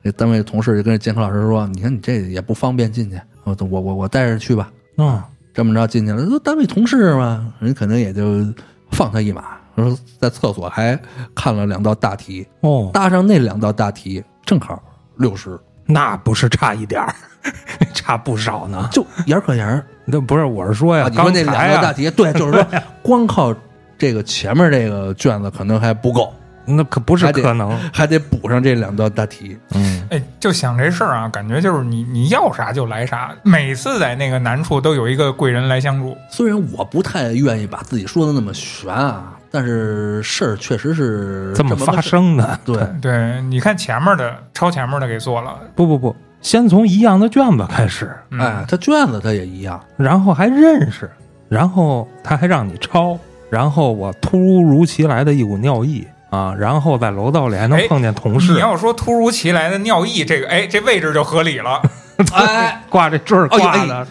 [0.03, 4.71] 这单位同事就跟这监考老师说：“你看你这也不方便进去，我我我我带着去吧。
[4.97, 5.21] 嗯，”
[5.53, 8.45] 这么着进去了，都单位同事嘛，人肯定也就
[8.91, 9.43] 放他一马。
[9.77, 10.99] 说在厕所还
[11.33, 14.81] 看了两道大题，哦，搭上那两道大题，正好
[15.15, 17.15] 六十，那不是差一点儿，
[17.95, 18.89] 差不少呢。
[18.91, 19.83] 就眼儿可眼儿。
[20.05, 22.65] 那不是，我是说呀，啊，你说那两，道大题，对，就是说
[23.01, 23.55] 光靠
[23.97, 26.33] 这个前面这个卷子可能还不够，
[26.65, 27.77] 那可不是还可能。
[27.93, 29.57] 还得补上这两道大题。
[29.73, 36.15] 嗯，哎，就想这事儿啊，感觉就是你你要啥就来啥，每次在那个难处都有一个贵人来相助。
[36.29, 41.99] 虽然我不太愿意把自己说的那么悬啊，但是事儿确实是这么发。
[42.01, 42.59] 生的。
[42.65, 51.09] 对，对，你看前面的抄前面的给做了，不不不，先从一样的卷子开始，嗯、哎，他卷子他也一样，然后还认识，
[51.47, 53.17] 然后他还让你抄，
[53.51, 61.79] 然后我突如其来的一股尿意啊，然后在楼道里还能哎碰见同事你，要说突如其来的尿意，这个哎，这位置就合理了。
[62.33, 64.07] 哎，挂这坠儿挂的，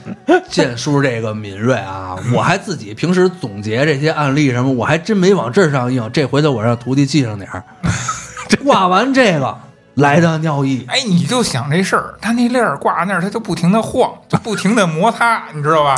[0.49, 6.11] 建叔这个敏锐啊， 我还自己平时总结这些案例什么，我还真没往这儿上应。
[6.13, 7.65] 这回头我让徒弟记上点儿，
[8.65, 9.57] 挂完这个
[9.95, 15.95] 来的尿意，哎，你就想这事儿，他那链儿挂那儿，他就不停的晃，就不停的摩擦，你知道吧？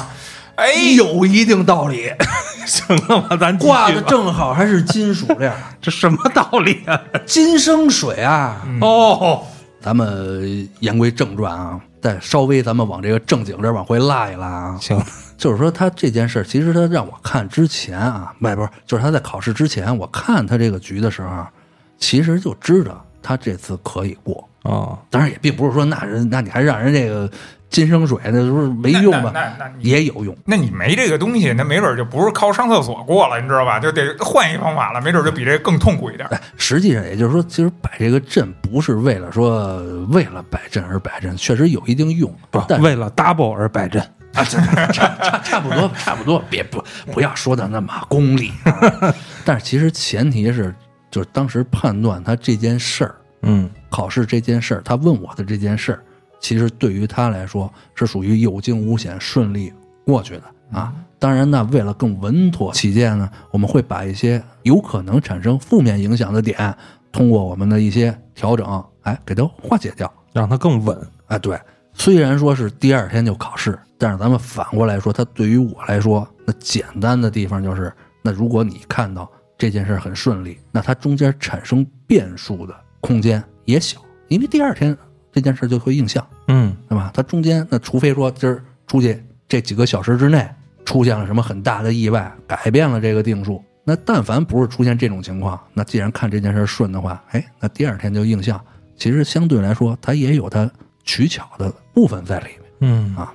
[0.62, 2.12] 哎，有一定道理。
[2.64, 7.00] 行了吧，咱挂的正好还是金属链， 这什么道理啊？
[7.26, 8.64] 金生水啊。
[8.80, 9.44] 哦，
[9.80, 14.78] 咱们言归正传啊，再稍微咱们往这个正经这儿往回拉一拉啊。
[14.80, 14.96] 行，
[15.36, 21.50] 就是说他这件事儿，其实他让我看之前啊，不不是，就是他在考试之前，我看他这个局的时候啊，
[21.98, 24.48] 其实就知道他这次可以过。
[24.62, 27.28] 哦，当然也并不是说那人，那你还让人这个
[27.72, 29.30] 金生水，那不是没用那吧？
[29.34, 30.36] 那那也有用。
[30.44, 33.80] 那你没这个东西，那没准就不是靠上厕所过了，你知道吧？
[33.80, 36.28] 就得换一方法了，没准就比这更痛苦一点。
[36.28, 42.32] 哎，实际上也就是说，其实摆这个阵不是为了说为了摆阵而摆阵，确实有一定用。
[42.50, 44.00] 不但，是为了 double 而摆阵。
[44.34, 46.82] 啊，这差差差不多，差不多，别不
[47.12, 49.14] 不要说的那么功利、啊。
[49.44, 50.74] 但是其实前提是，
[51.10, 56.02] 就是当时判断他这件事儿，嗯，考试这件事儿，他问我的这件事儿，
[56.42, 59.72] 其实对于他来说是属于有惊无险、顺利
[60.04, 60.42] 过去的
[60.78, 60.92] 啊。
[61.18, 66.76] 当然呢，为了更稳妥起见呢，我们会把一些有可能产生负面影响的点，
[67.10, 70.12] 通过我们的一些调整，哎，给它化解掉。
[70.34, 70.98] 让它更稳。
[71.26, 71.60] 哎，对，
[71.92, 84.96] 虽然说是第二天就考试，但是咱们反过来说，它对于我来说，那简单的地方就是，那如果你看到这件事很顺利，那它中间产生变数的空间也小，因为第二天
[85.32, 87.10] 这件事就会映像，嗯对吧？
[87.14, 90.46] 它中间那除非说今儿出去这几个小时之内
[90.84, 98.60] 出现了什么很大的意外，改变了这个定数，那但凡不是出现这种情况，那既然看这件事顺的话，哎，那第二天就映像，
[98.96, 100.70] 其实相对来说它也有它
[101.04, 102.58] 取巧的部分在里面。
[102.80, 103.32] 嗯啊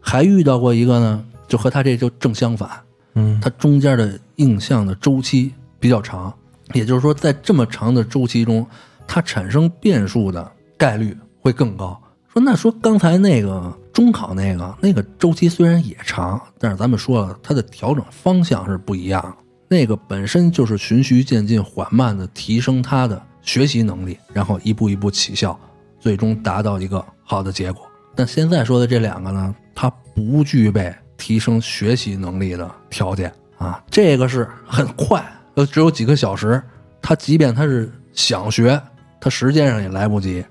[0.00, 2.70] 还遇到过一个呢，就和它这就正相反，
[3.14, 6.32] 嗯它中间的映像的周期比较长，
[6.72, 8.66] 也就是说，在这么长的周期中，
[9.06, 10.50] 它产生变数的
[10.80, 12.00] 概率会更高。
[12.32, 19.36] 说那说刚才那个中考那个那个周期虽然也长，但是咱们说了，它的调整方向是不一样。
[19.68, 25.58] 那个本身就是循序渐进、缓慢的提升他的学习能力，然后一步一步起效，
[25.98, 27.82] 最终达到一个好的结果。
[28.16, 33.84] 但现在说的这两个呢，它不具备提升学习能力的条件啊。
[33.90, 35.22] 这个是很快，
[35.54, 36.62] 就只有几个小时，
[37.02, 38.80] 他即便他是想学，
[39.20, 40.44] 他时间上也来不及。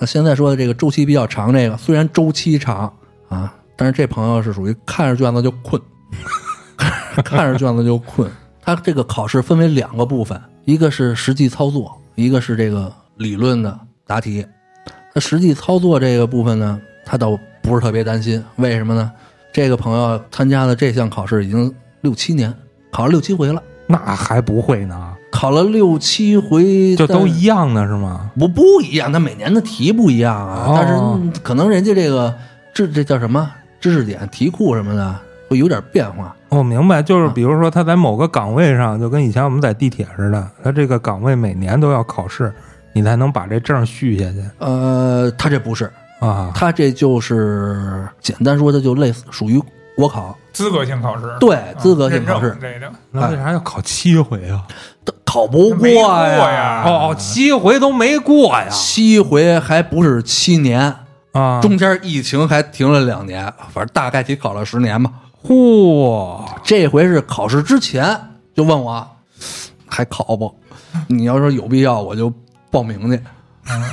[0.00, 2.90] 那现在说的这个周期比较长，这个虽然周期长
[3.28, 5.80] 啊，但是这朋友是属于看着卷子就困，
[7.22, 8.28] 看着卷子就困。
[8.62, 14.46] 他这个考试分为两个部分，一个是实际操作，一个是这个理论的答题。
[15.12, 19.12] 那实际操作这个部分呢，他倒不是特别担心，为什么呢？
[19.52, 22.54] 这个朋友参加了这项考试已经六七年，
[22.90, 25.09] 考了六七回了，那还不会呢？
[25.30, 28.30] 考了六七回，就都一样的是吗？
[28.38, 32.34] 不不一样，他每年的题不一样啊，哦但是嗯可能人家这个
[32.74, 35.16] 知这叫什么知识点、题库什么的
[35.48, 36.34] 会有点变化。
[36.48, 42.52] 我明白，就是啊比如说他在某个岗位上，就跟以前我们在地铁似的，他这个岗位每年都要考试，
[42.92, 45.88] 你才能把这证续下去呃，他这不是，
[46.18, 46.50] 啊。
[46.54, 49.62] 他这就是简单说，他就类似属于
[49.96, 52.56] 国考，资格性考试，对啊资格性考试
[53.10, 54.64] 那为啥要考七回啊？
[55.24, 56.52] 考不过呀。
[56.52, 58.68] 呀哦哦，七回都没过呀！
[58.68, 60.96] 七回还不是七年，
[61.32, 65.12] 啊，中间疫情还停了两年，反正大概得考了十年吧。
[65.46, 68.18] 嚯，这回是考试之前
[68.54, 69.06] 就问我
[69.86, 70.52] 还考不？
[71.06, 72.32] 你要说有必要，我就
[72.70, 73.20] 报名去。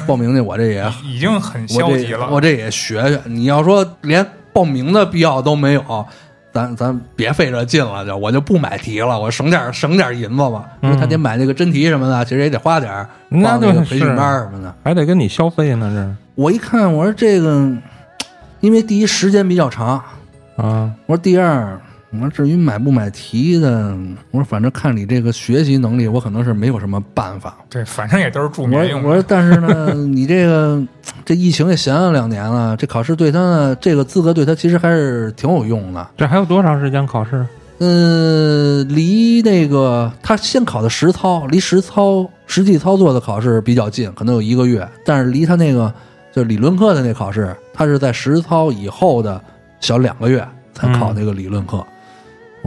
[0.08, 2.26] 报名去，我这也已经很消极了。
[2.28, 3.22] 这我这也学学。
[3.26, 4.26] 你要说连
[4.58, 6.06] 报名的必要都没有，
[6.52, 10.66] 咱咱别费这劲了，就我就不买题了，我省点省点银子吧。
[10.82, 12.92] 因为他得买那个真题什么的，其实也得花点
[13.30, 14.74] 报那个就是培训班什么的。
[14.84, 17.72] 还得跟你消费呢，这我一看，我说这个，
[18.62, 20.04] 因为第一时间比较长，
[20.56, 23.94] 啊，我说第二，我说至于买不买题的，
[24.32, 27.58] 我说反正看你这个学习能力，我可能是没有什么办法。
[27.70, 30.82] 对，反正也都是助我眠用我说，但是呢， 你这个
[31.26, 36.08] 这疫情也闲了两年了，这考试对他呢，这个资格对他其实还是挺有用的。
[36.16, 37.46] 这还有多长时间考试？
[37.80, 44.88] 呃，离那个他先考的实操，离实操实际操作的考试比较近，可能有一个月。
[45.06, 45.94] 但是离他那个
[46.34, 49.40] 就理论课的那考试，他是在实操以后的
[49.82, 50.44] 小两个月
[50.74, 51.86] 才考那个理论课。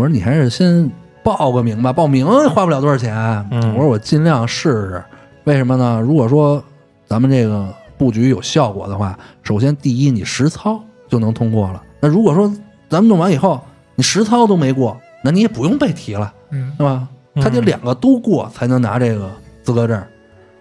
[0.00, 0.90] 我说你还是先
[1.22, 3.14] 报个名吧，报名花不了多少钱。
[3.50, 5.04] 嗯我说我尽量试试。
[5.44, 6.00] 为什么呢？
[6.00, 6.62] 如果说
[7.06, 11.82] 咱们这个布局有效果的话，首先第一你实操就能通过了。
[12.00, 12.48] 那如果说
[12.88, 13.60] 咱们弄完以后，
[13.94, 17.06] 你实操都没过，那你也不用背题了，嗯，对吧？
[17.34, 19.30] 嗯他得两个都过才能拿这个
[19.62, 20.02] 资格证。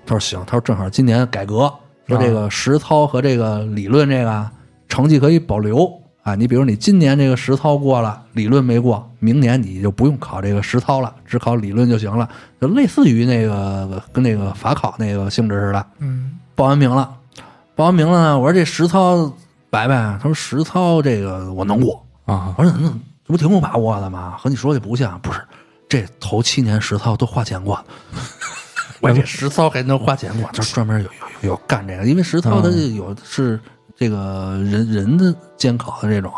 [0.06, 1.72] 他说行，他说正好今年改革，
[2.08, 4.52] 说这个实操和这个理论这个啊
[4.90, 5.90] 成绩可以保留
[6.30, 6.36] 啊。
[6.36, 12.30] 你比如你今年这个实操过了，理论没过，明年你就不用考这个实操了，只考理论就行了，
[12.62, 15.86] 就类似于那个跟那个法考那个性质似的。
[16.00, 17.14] 嗯，报完名了，
[17.76, 19.32] 报完名了呢，我说这实操
[19.70, 22.06] 白白，他说实操这个我能过。
[22.26, 22.88] 啊，我说那
[23.26, 24.36] 这不挺有把握的吗？
[24.38, 25.40] 和你说的不像，不是，
[25.88, 27.84] 这头七年实操都花钱过，
[29.02, 33.60] 我这实操还能花钱过，这 专门有有有有干这个，因为实操它有是
[34.00, 36.32] 这个人人的监考的这种，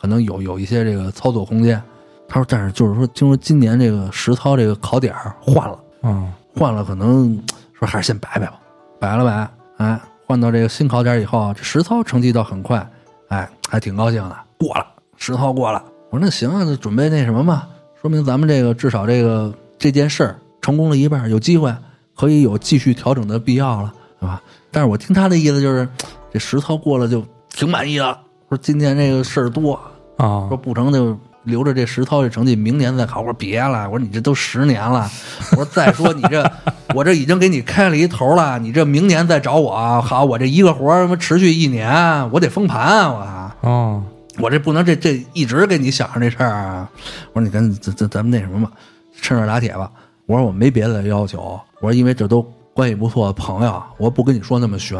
[0.00, 1.82] 可能有有一些这个操作空间。
[2.28, 7.36] 他说，但是就是说，听说今年这个实操这个考点儿换了，嗯换了，可能
[7.72, 8.60] 说还是先摆摆吧，
[9.00, 12.88] 摆了摆，哎，换到这个新考点以后，这实操成绩倒很快，
[13.28, 15.82] 哎，还挺高兴的，过了，实操过了。
[16.10, 17.66] 我说那行啊，那准备那什么嘛，
[18.00, 21.74] 说明咱们这个至少这个这件事儿成功了一半，有机会
[22.14, 24.42] 可以有继续调整的必要了，是吧？
[24.70, 25.88] 但是我听他的意思就是，
[26.32, 29.74] 这实操过了就挺满意的，说今年这个事儿多，
[30.16, 33.20] 啊说，不成就留着这实操这成绩，明年再考。
[33.20, 35.10] 我说别了，我说你这都十年了，
[35.52, 36.50] 我说再说你这，
[36.94, 44.02] 我这已经给你开了一头了，你这明年再找我，好，我这一个活儿他妈持续一年，我得封盘啊，我哦，
[44.38, 46.90] 我这不能这这一直给你想着这事儿啊。
[47.32, 48.72] 我说你跟咱咱咱们那什么吧，
[49.20, 49.90] 趁热打铁吧。
[50.26, 52.46] 我说我没别的要求，我说因为这都
[52.78, 54.96] 关系不错的朋友，我不跟你说那么悬。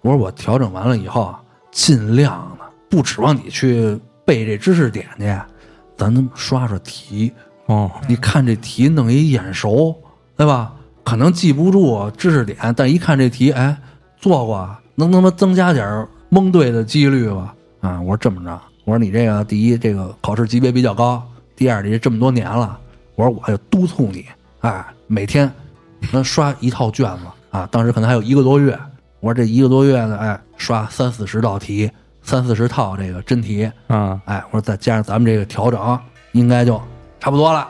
[0.00, 1.36] 我说我调整完了以后，
[1.70, 5.26] 尽量的不指望你去背这知识点去，
[5.98, 7.30] 咱能刷刷题。
[7.66, 9.94] 哦，你看这题弄一眼熟，
[10.34, 10.72] 对吧？
[11.04, 13.76] 可能记不住知识点，但一看这题，哎，
[14.16, 17.54] 做过，能他妈增加点蒙对的几率吧？
[17.82, 21.20] 啊，我说这么着，我说你这个第一，这个考试级别比较高；
[21.54, 22.80] 第二，你这这么多年了，
[23.14, 24.24] 我说我就督促你，
[24.60, 25.52] 哎，每天
[26.12, 27.68] 能刷一套卷子啊。
[27.70, 28.78] 当时可能还有一个多月，
[29.20, 31.90] 我说这一个多月呢，哎，刷三四十道题，
[32.22, 35.98] 三四十套这个真题，啊，哎，我说再加上咱们这个调整，
[36.32, 36.80] 应该就
[37.18, 37.68] 差不多了。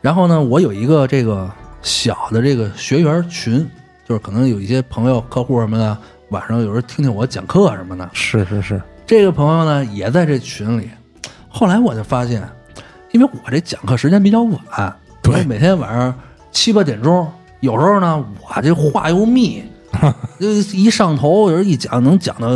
[0.00, 1.50] 然后呢，我有一个这个
[1.82, 3.68] 小的这个学员群，
[4.04, 5.96] 就是可能有一些朋友、客户什么的，
[6.30, 8.10] 晚上有时候听听我讲课什么的。
[8.12, 10.90] 是是是，这个朋友呢也在这群里。
[11.48, 12.42] 后来我就发现，
[13.12, 16.14] 因为我这讲课时间比较晚，对我每天晚上
[16.50, 17.30] 七八点钟，
[17.62, 19.62] 有时候呢我这话又密，
[20.40, 22.48] 就一上头，有时候一讲能讲到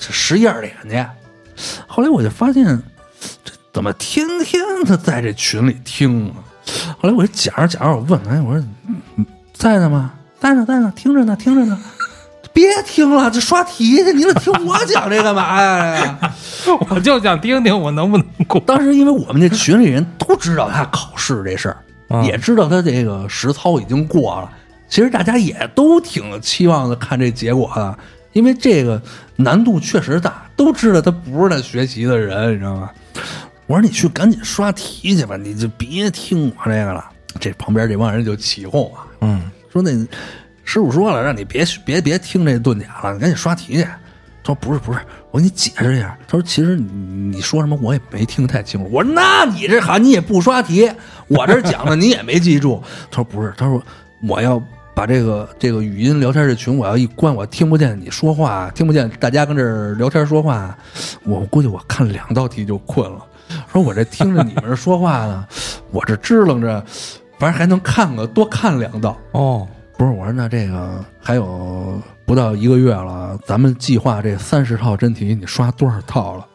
[0.00, 1.62] 十一二点去。
[1.86, 2.64] 后来我就发现，
[3.44, 6.40] 这怎么天天他在这群里听啊？
[6.98, 8.64] 后来我就讲着讲着，我问哎，我说
[9.18, 10.12] 嗯在呢吗？
[10.40, 11.78] 在呢，在呢，听着呢，听着呢。
[12.54, 16.18] 别听了，这刷题去，你老听我讲这干嘛呀？
[16.88, 18.58] 我就想听听我能不能过。
[18.60, 21.76] 当时因为我们这群里人都知道他考试这事儿，
[22.14, 24.50] 啊也知道他这个实操已经过了。
[24.88, 27.98] 其实大家也都挺期望的看这结果的，
[28.32, 29.00] 因为这个
[29.36, 32.90] 难度确实大，都知道他不是那学习的人，你知道吗？
[33.66, 37.04] 我说你去赶紧刷题去吧，你就别听我这个了。
[37.40, 39.90] 这旁边这帮人就起哄啊，嗯，说那
[40.64, 43.88] 师傅说了，让你别别别听这遁甲了，你赶紧刷题去。
[44.44, 46.16] 他说不是不是，我给你解释一下。
[46.28, 46.84] 他说其实你
[47.36, 48.88] 你说什么我也没听太清楚。
[48.92, 50.88] 我说那你这好，你也不刷题，
[51.28, 52.80] 我这讲的你也没记住。
[53.10, 53.82] 他说不是，他说
[54.28, 54.62] 我要
[54.94, 60.76] 把这个这个语音聊天这群我要一关，我听不见你说话，听不见大家跟这儿聊天说话，
[61.24, 63.24] 我估计我看两道题就困了。
[63.72, 65.46] 说我这听着你们说话呢，
[65.90, 66.84] 我这支棱着，
[67.38, 69.18] 反正还能看个多看两道。
[69.32, 76.46] 哦，不是，我说那这个还有不到一个月了，咱们计划这三十套真题，你刷多少套了？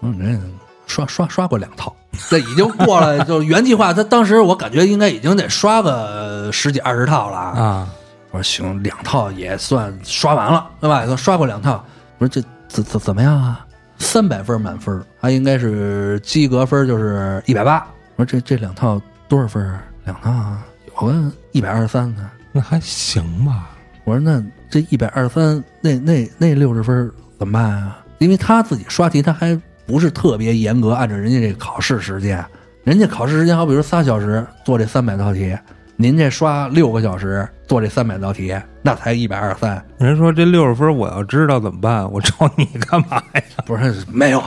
[0.00, 0.38] 我说你这
[0.86, 1.94] 刷刷刷过两套，
[2.28, 3.92] 这已经过了， 就原计划。
[3.92, 7.60] 他当时我感觉应该已经得刷个十几二十套了啊。
[7.60, 7.88] 啊，
[8.30, 11.00] 我说行，两套也算刷完了，对吧？
[11.00, 11.82] 也算刷过两套。
[12.18, 13.66] 我说这怎怎怎么样啊？
[13.98, 17.78] 三百分满分，他应该是及格分就是一百八。
[18.16, 19.82] 我说这这两套多少分啊？
[20.04, 20.62] 两套啊
[21.00, 22.30] 有个一百二十三呢。
[22.52, 23.70] 那还行吧。
[24.04, 28.04] 我说那这一百二三，那那那六十分怎么办啊？
[28.18, 32.44] 因为他自己刷题，他还不是特别严格，按照人家这个考试时间，
[32.84, 35.56] 人家考试时间好比说仨小时做这三百道题，
[35.96, 42.10] 您这刷六个小时做这三百道题，那才一百二十三，人说这六十分我要知道怎么办？
[42.10, 43.42] 我找你干嘛呀？
[43.66, 44.42] 不是没有，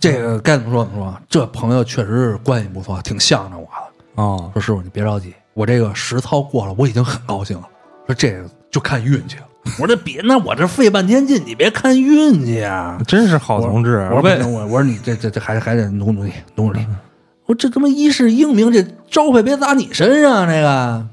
[0.00, 1.20] 这个该怎么说怎么说。
[1.28, 4.22] 这朋友确实是关系不错，挺向着我的。
[4.22, 7.68] 哦，说师傅你别着急，我这个实操过了，我已经很高兴了。
[8.06, 9.44] 说这个就看运气了。
[9.78, 12.98] 我说这别，那我这费半天劲，你别看运气啊。
[13.06, 14.08] 真是好同志。
[14.12, 16.80] 我说，我我说你这这这还还得努努力努努力。
[17.44, 20.32] 我说这他妈一世英名，这招牌别砸你身上。
[20.32, 21.06] 啊这个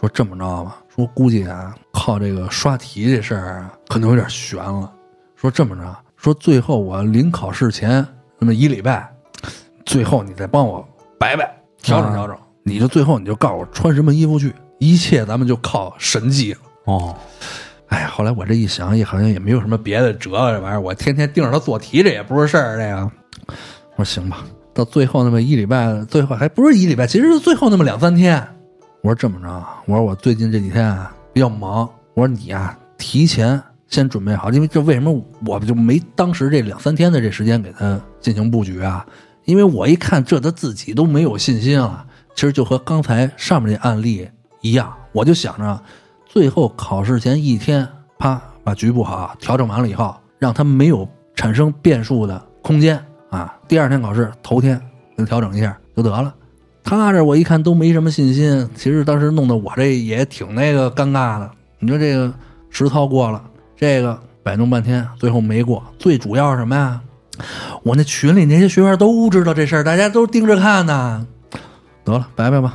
[0.00, 4.92] 说这么着吧，说估计啊，靠这个刷题这事儿啊，可能有点悬了。
[5.36, 8.04] 说这么着，说最后我临考试前
[8.38, 9.08] 那么一礼拜，
[9.86, 10.86] 最后你再帮我
[11.18, 11.48] 摆摆
[11.80, 14.52] 调整调整，你就最后你就告诉我穿什么衣服去，
[14.84, 16.58] 一切咱们就靠神迹了。
[16.84, 17.16] 哦，
[17.88, 22.76] 哎呀，后来我这一想，也好像也没有什么别的辙了，这玩意儿我天天盯着他做题，这也不是事儿。
[22.76, 23.10] 这个，
[23.96, 24.44] 我说行吧，
[24.74, 28.46] 到最后那么一礼拜，最后还不是一礼拜，其实是最后那么两三天。
[29.00, 39.06] 我说这么着，我说我最近这几天啊比较忙，我说你呀、提前先准备好，因为这为什么我就没当时这两三天的这时间给他进行布局啊？
[39.44, 42.04] 因为我一看这他自己都没有信心了，
[42.34, 44.28] 其实就和刚才上面那案例
[44.64, 45.78] 一样，我就想着。
[46.26, 47.86] 最后考试前一天，
[48.18, 51.06] 啪把局部好调整完了以后，让他没有
[51.36, 52.98] 产生变数的空间
[53.28, 53.54] 啊。
[53.68, 54.80] 第二天考试头天
[55.14, 56.34] 给他调整一下就得了。
[56.82, 61.50] 他这我一看都没什么信心，其实当时弄得我这也挺那个尴尬的。
[61.78, 62.32] 你说这个
[62.70, 63.44] 实操过了，
[63.76, 65.82] 这个摆弄半天，最后没过。
[65.98, 67.00] 最主要是什么呀？
[67.82, 71.26] 我那群里那些学员都知道这事儿，大家都盯着看呢。
[72.02, 72.74] 得了，拜拜吧，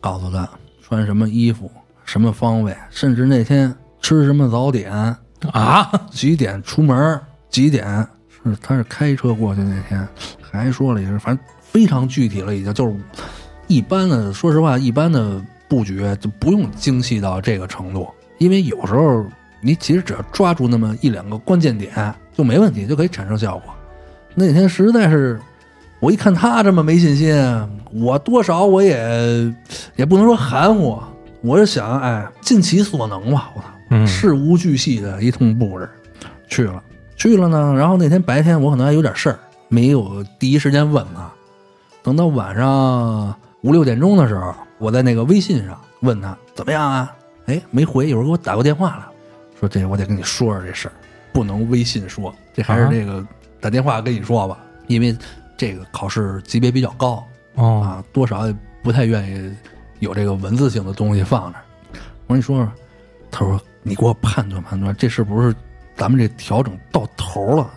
[0.00, 0.48] 告诉他
[0.92, 1.70] 穿什么衣服。
[2.04, 4.92] 什么方位，甚至那天吃什么早点
[5.52, 5.90] 啊？
[6.10, 7.18] 几点出门？
[7.48, 10.06] 几点是他是开车过去那天，
[10.42, 12.94] 还说了一声，反正非常具体了，已经就是
[13.68, 19.24] 一般的，说实话，一般的布局就不用精细到这个程度，因为有时候
[19.62, 23.72] 你其实只要抓住那么一两个关键点就没问题，就可以产生效果。
[24.34, 25.40] 那天实在是，
[26.02, 27.32] 我一看他这么没信心，
[27.92, 29.54] 我多少我也
[29.94, 31.00] 也不能说含糊，
[31.42, 35.88] 我就想，哎，尽其所能吧，我操，嗯事无巨细的一通布置，
[36.48, 36.82] 去了，
[37.14, 37.72] 去了呢。
[37.78, 39.38] 然后那天白天我可能还有点事儿，
[39.68, 41.30] 没有第一时间问他。
[42.02, 47.14] 等到晚上五六点钟的时候，我在那个微信上问他怎么样啊？
[47.46, 49.08] 哎，没回，一会儿给我打过电话了，
[49.60, 50.92] 说这我得跟你说说这事儿，
[51.32, 53.24] 不能微信说，这还是啊这个
[53.60, 55.16] 打电话跟你说吧，因为
[55.62, 59.56] 这个考试级别比较高哦，啊，多少也不太愿意
[60.00, 61.58] 有这个文字性的东西放着。
[62.26, 62.72] 我说你说说，
[63.30, 65.54] 他说你给我判断判断，这是不是
[65.94, 67.70] 咱们这调整到头了？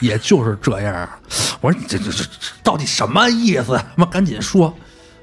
[0.00, 1.20] 也就是这样啊。
[1.60, 3.76] 我说你这这这这到底什么意思？
[3.76, 4.76] 他妈赶紧说。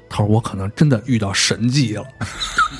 [0.08, 2.04] 他说我可能真的遇到神迹了。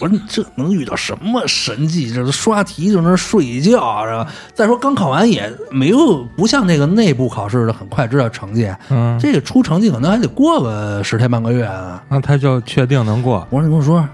[0.01, 2.13] 我说你这能遇到什么神迹？
[2.13, 4.33] 这刷题就那睡觉是吧？
[4.55, 12.03] 再说刚考完也没有不像那个内部考试的很快知道成绩，嗯，这个出成绩可能还得过个十天半个月啊。
[12.09, 13.47] 那他就确定能过。
[13.51, 14.07] 我说你跟我说，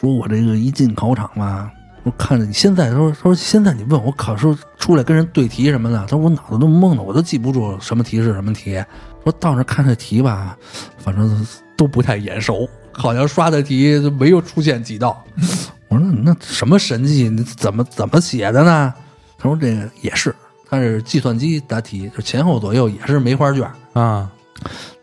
[0.00, 1.70] 说我这个一进考场吧，
[2.04, 8.82] 我看着你现在他说他说现在你问我考试出来跟人对题什么的，他说我脑子都懵了，我都记不住什么题是什么题。
[9.24, 10.56] 说到那看这题吧，
[10.98, 11.46] 反正
[11.80, 15.24] 都不太眼熟，好像刷的题就没有出现几道。
[15.88, 17.26] 我说那那什么神迹？
[17.30, 18.92] 你怎么怎么写的呢？
[19.38, 20.34] 他说这个也是，
[20.68, 23.62] 他是计算机答题，就前后左右也是梅花卷。
[23.94, 24.30] 啊，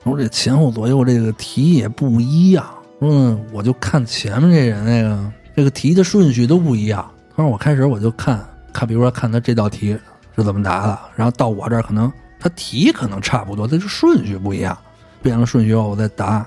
[0.03, 2.63] 他说这前后左右这个题也不一样。
[2.99, 7.03] 说呢，我就看前面这人那个这个题的顺序都不一样。
[7.35, 9.97] 他说我开始我就看看，比如说看他这道题
[10.35, 14.77] 是怎么答的，然后到我这儿可能他题可能差不多，但是顺序不一样，
[15.23, 16.45] 变了顺序后我再答。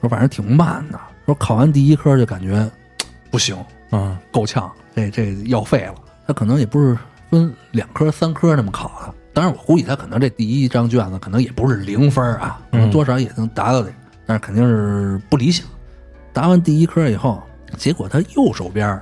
[0.00, 0.98] 说反正挺慢的。
[1.26, 2.68] 说考完第一科就感觉
[3.30, 3.56] 不行，
[3.92, 5.94] 嗯，够呛，这这要废了。
[6.26, 6.96] 他可能也不是
[7.30, 9.14] 分两科、三科那么考的。
[9.32, 13.94] 当然，我估计他可能这第一张卷子可能也不是零分啊，多少也能达到这个，
[14.26, 15.64] 但是肯定是不理想。
[16.32, 17.40] 答完第一科以后，
[17.76, 19.00] 结果他右手边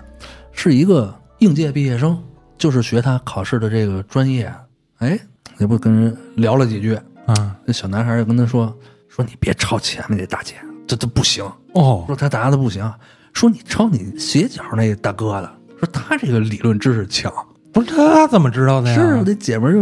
[0.53, 2.23] 是一个应届毕业生，
[2.59, 4.53] 就是学他考试的这个专业。
[4.99, 5.19] 哎，
[5.59, 6.95] 也不跟人聊了几句，
[7.25, 8.77] 啊，那小男孩就跟他说
[9.09, 10.57] ：“说你别抄前面这大姐，
[10.89, 12.93] 这这不行。”哦，说他答的不行，
[13.32, 17.32] 说你抄你斜角那大哥的，说他这个理论知识强。
[17.72, 18.95] 不是他怎么知道的呀？
[18.95, 19.80] 是啊这姐们儿就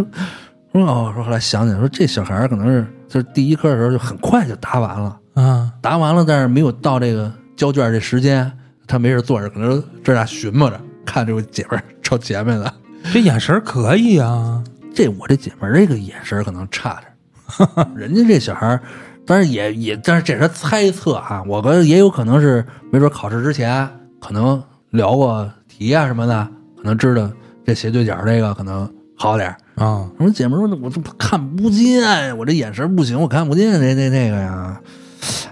[0.73, 8.53] 说哦，说后来想想说这小孩可能是就是第一科的时候就很快就答完了，啊，答完了，但是没有到这个交卷这时间，
[8.87, 12.75] 他没事坐着，可能这俩寻摸着看这个姐们儿抄前面的。
[13.13, 14.63] 这眼神可以啊。
[14.93, 18.79] 这我这姐们儿这个眼神可能差点， 人家这小孩
[19.27, 23.89] 儿，当然也也，但是这是猜测啊，我觉得也有可能是，没准考试之前
[24.21, 27.31] 可能聊过题啊什么的，可能知道
[27.65, 29.57] 这斜对角这个可能好点儿。
[29.85, 34.81] 啊，我说姐们儿，我这看不见，我这眼神不行，我看不见这这那个呀。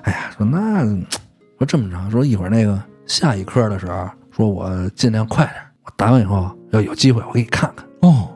[0.02, 0.84] 哎呀，说那
[1.58, 7.84] 说这么着，说一会儿那个下一科的时候，说我尽量快点儿，我答完以后要有机会我给你看看。
[8.00, 8.30] 哦，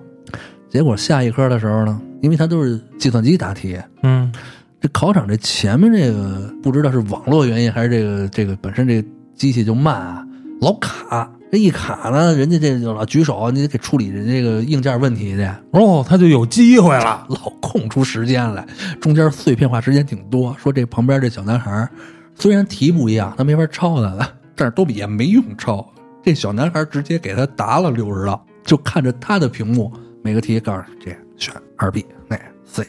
[0.68, 4.32] 结果下一科的时候呢，因为他都是计算机答题，嗯，
[4.80, 10.26] 这考场这前面这个不知道是网络原因还是这个这个本身这个机器就慢啊，
[10.60, 11.30] 老卡。
[11.50, 17.24] 这一卡呢，人家这就老举手，你得给处理人这个硬件问题去，哦，他就有机会了。
[17.30, 18.66] 老空出时间来，
[19.00, 20.54] 中间碎片化时间挺多。
[20.58, 21.88] 说这旁边这小男孩
[22.34, 25.90] 虽然题不一样，他没法抄他了，但是都也没用抄。
[26.22, 29.90] 这小男孩直接给他答了六十道，就看着他的屏幕，
[30.22, 32.86] 每个题告诉这选二 B 那 C，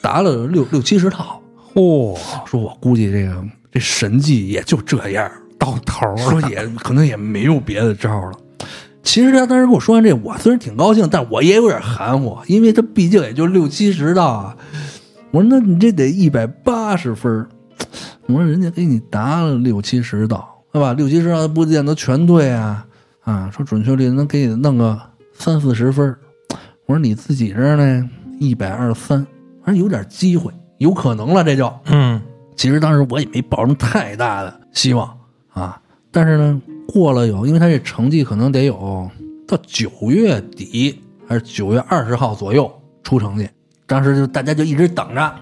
[0.00, 1.40] 答了六六七十套。
[1.74, 6.16] 嚯、说我估计这个这神迹也就这样，到头了。
[6.16, 8.32] 说也可能也没有别的招了。
[9.02, 14.56] 其实他当时跟我说完这，我虽然挺高兴，但我也有点含糊，因为他毕竟也就六七十道啊。
[15.30, 17.48] 我说那你这得一百八十分儿
[18.26, 20.92] 我说人家给你答了六七十道，对吧？
[20.92, 22.84] 六七十道不见得全对啊
[23.22, 23.50] 啊！
[23.54, 25.00] 说准确率能给你弄个
[25.34, 26.18] 三四十分儿
[26.86, 29.26] 我说你自己这儿呢一百二十三，反
[29.70, 31.72] 正有点机会，有可能了，这就。
[31.86, 32.20] 嗯，
[32.56, 35.08] 其实当时我也没抱什么太大的希望
[35.52, 39.08] 啊，但是呢，过了有，因为他这成绩可能得有
[39.46, 42.70] 到九月底还是九月二十号左右
[43.02, 43.48] 出成绩，
[43.86, 45.34] 当时就大家就一直等着。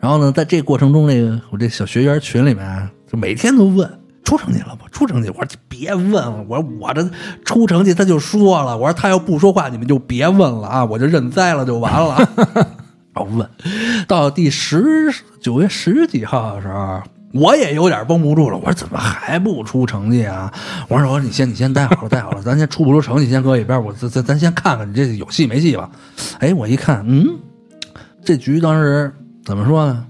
[0.00, 3.88] 然后呢，在这过程中，那个我这小学员群里面就每天都问
[4.24, 4.80] 出成绩了吗？
[4.90, 5.28] 出成绩？
[5.30, 7.08] 我说别问了，我说我这
[7.44, 12.28] 出成绩他就说了，我说他要不说话，你们就别问了啊，我就认栽了就完了。
[13.14, 13.48] 然后问
[14.06, 17.02] 到第十九月十几号的时候，
[17.34, 18.56] 我也有点绷不住了。
[18.56, 20.52] 我说怎么还不出成绩啊？
[20.88, 25.90] 我说我说你先你先待好了，待好了，咱先出不出成绩先搁一边，我咱咱咱先看看你这有戏没戏吧。
[26.38, 27.38] 哎，我一看，嗯，
[28.24, 29.12] 这局当时
[29.44, 30.06] 怎么说呢？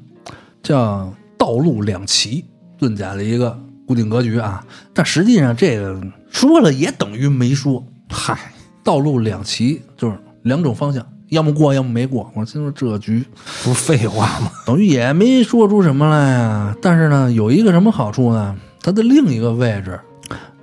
[0.63, 2.45] 叫道路两奇，
[2.79, 4.65] 遁甲的一个固定格局啊。
[4.95, 6.01] 但实际上这个
[6.31, 7.85] 说了也等于没说。
[8.09, 8.53] 嗨，
[8.85, 12.31] 道路两奇就是两种方向，要么过，要么没过。
[12.35, 13.25] 我心说这局
[13.65, 14.51] 不是废话吗？
[14.67, 16.77] 等于也没说出什么来呀。
[16.83, 18.55] 但是呢，有一个什么好处呢？
[18.83, 19.99] 它的另一个位置，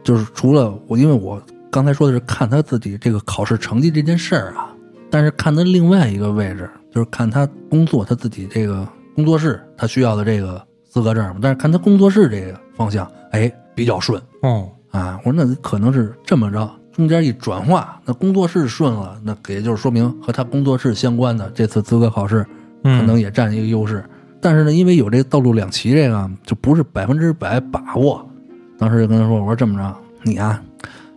[0.03, 1.41] 就是除了我，因为我
[1.71, 4.69] 刚才说的是看他自己这个考试成绩这件事儿啊，
[5.09, 11.37] 但是看他另外一个位置，就是看他工作他自己这个工作室他需要的这个资格证嘛。
[11.41, 15.19] 但是看他工作室这个方向，哎，比较顺哦，啊。
[15.25, 16.69] 我说那可能是这么着。
[16.99, 22.45] 中间一转化，那工作室顺了，那也就是说明和他工作室相关的这次资格考试
[22.83, 24.03] 可能也占一个优势。
[24.41, 28.29] 但是呢，因为有这道路两奇，这个就不是百分之百把握。
[28.77, 30.61] 当时就跟他说：“我说这么着，你啊，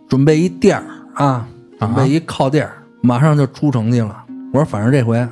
[0.07, 1.45] 准备一垫儿啊，
[1.77, 4.23] 准备一靠垫儿，马上就出成绩了。”
[4.53, 5.27] 我说：“反正这回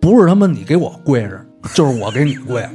[0.00, 1.38] 不是他妈你给我跪着，
[1.74, 2.66] 就是我给你跪，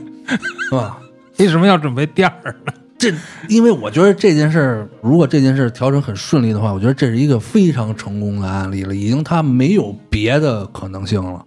[0.70, 0.99] 是吧？
[1.39, 2.72] 为什么要准备垫儿呢？”
[3.02, 3.12] 这，
[3.49, 11.43] 因为我觉得这件事儿，如果这件事调整很顺利的话，我觉得这是一个非常成功的案例了，已经它没有别的可能性了。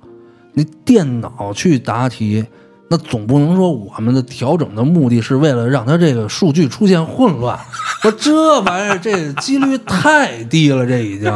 [0.52, 2.44] 你电脑去答题，
[2.90, 7.56] 那总不能说我们的调整的目的是为了让它这个数据出现混乱。
[8.02, 11.30] 我这玩意儿，这几率太低了，这已经。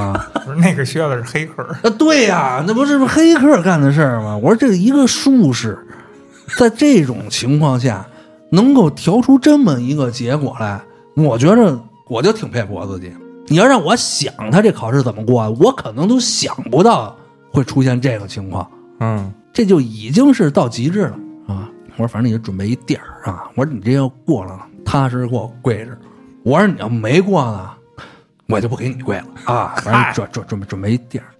[0.45, 1.91] 不是那个需要的是黑客啊？
[1.97, 4.37] 对呀，那不是黑客干的事儿吗？
[4.37, 5.79] 我说这一个术士，
[6.59, 8.05] 在这种情况下。
[8.51, 10.81] 能够调出这么一个结果来，
[11.15, 11.79] 我觉着
[12.09, 13.13] 我就挺佩服我自己。
[13.47, 17.17] 你要让我想他这考试怎么过，我可能都想不到
[17.51, 18.71] 会出现这个情况。
[19.01, 21.71] 嗯，这就已经是到极致了啊！
[21.93, 25.97] 我说反正你就准备一垫儿啊，我说你这要过了，踏实给我跪着。
[26.43, 27.71] 我说你要没过呢，
[28.49, 29.75] 我就不给你跪了啊！
[29.83, 31.31] 反正准准准备准备一垫儿。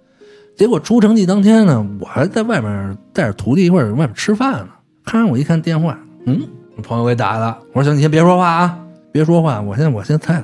[0.57, 4.69] 结果出成绩当天呢，我还在外面带着徒弟一块儿外面吃饭呢。
[5.05, 6.47] 看我一看电话，嗯。
[6.81, 8.79] 朋友给打的，我说行，你先别说话啊，
[9.11, 10.43] 别说话，我先我先猜猜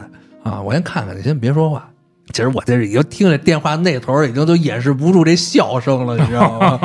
[0.50, 1.88] 啊，我先看看，你先别说话。
[2.34, 6.80] 其实我这已经听这电话那头已经都掩饰不住这笑声了， 你知道吗？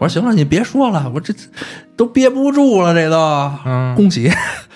[0.00, 1.32] 我说行了，你别说了，我这
[1.96, 3.50] 都憋不住了，这都，
[3.94, 4.28] 恭喜！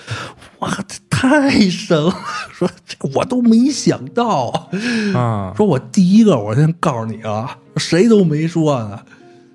[0.61, 2.15] 哇，这太神了！
[2.53, 4.71] 说这我都没想到
[5.15, 9.01] 啊，说我第一个，我先告诉你啊，谁都没说呢，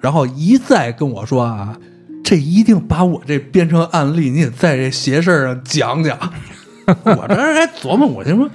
[0.02, 1.78] 然后一再跟我说啊。
[2.32, 6.18] 这一定把我这编成案例，你得在这邪事上讲讲。
[7.04, 8.50] 我这还琢磨，我就说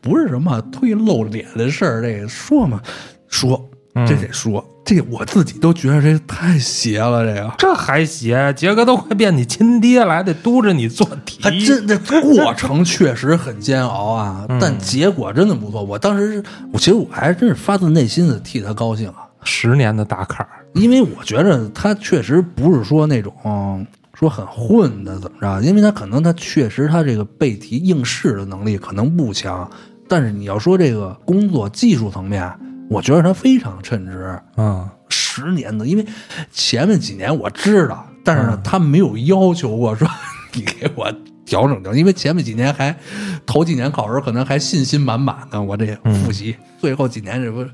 [0.00, 2.80] 不是什么忒露脸的事儿，这个说嘛
[3.26, 3.68] 说，
[4.06, 7.26] 这得说，这我自己都觉得这太邪了。
[7.26, 8.52] 这个这还邪？
[8.52, 11.40] 杰哥都快变你亲爹了，还得督着你做题。
[11.42, 15.82] 还真这过程确实很煎熬啊，但结果真的不错。
[15.82, 16.40] 我当时，
[16.72, 19.26] 我其实我还真是发自内心的替他高兴啊。
[19.42, 20.64] 十年的大坎儿。
[20.76, 29.70] 因为我觉着他确实不是说那种说很混的怎么着，因为他可能他确实他这个背题应试的能力可能不强，
[30.08, 32.50] 但是你要说这个工作技术层面，
[32.88, 34.38] 我觉得他非常称职。
[34.56, 36.06] 嗯，十年的，因为
[36.50, 40.08] 前面几年我知道，但是呢，他没有要求过说
[40.54, 41.12] 你给我
[41.44, 42.96] 调整调，因为前面几年还
[43.44, 47.64] 头几年考试可能还信心满满的，我这复习，最后几年这不。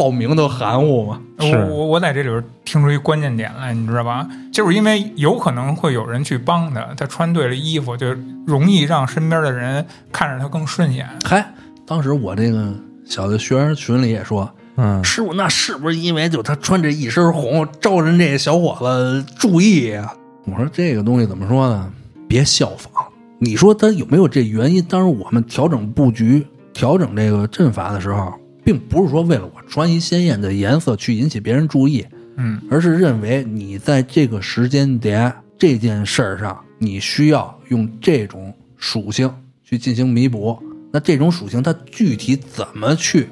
[0.00, 1.20] 报名都含糊嘛？
[1.36, 4.26] 我我我在这里边听出一关键点来，你知道吧？
[4.50, 11.06] 就是因为有可能会有人去帮他，他穿对了衣服，就容易让身边的人看着他更顺眼。
[11.22, 11.52] 嗨，
[11.86, 12.72] 当时我这个
[13.04, 20.10] 小的学生群里也说，嗯，师傅，那是不是因为就他穿这一身红，招人这小伙子注意啊？
[20.46, 21.92] 我说这个东西怎么说呢？
[22.26, 22.90] 别效仿。
[23.38, 24.82] 你说他有没有这原因？
[24.82, 28.32] 当时我们调整布局、调整这个阵法的时候。
[28.70, 32.06] 并不是说为了我穿一鲜艳的颜色去引起别人注意，
[32.36, 39.28] 嗯，而是认为你在这个时间点这件事儿上，你需要用这种属性
[39.64, 40.56] 去进行弥补。
[40.92, 43.28] 那这种属性它具体怎么去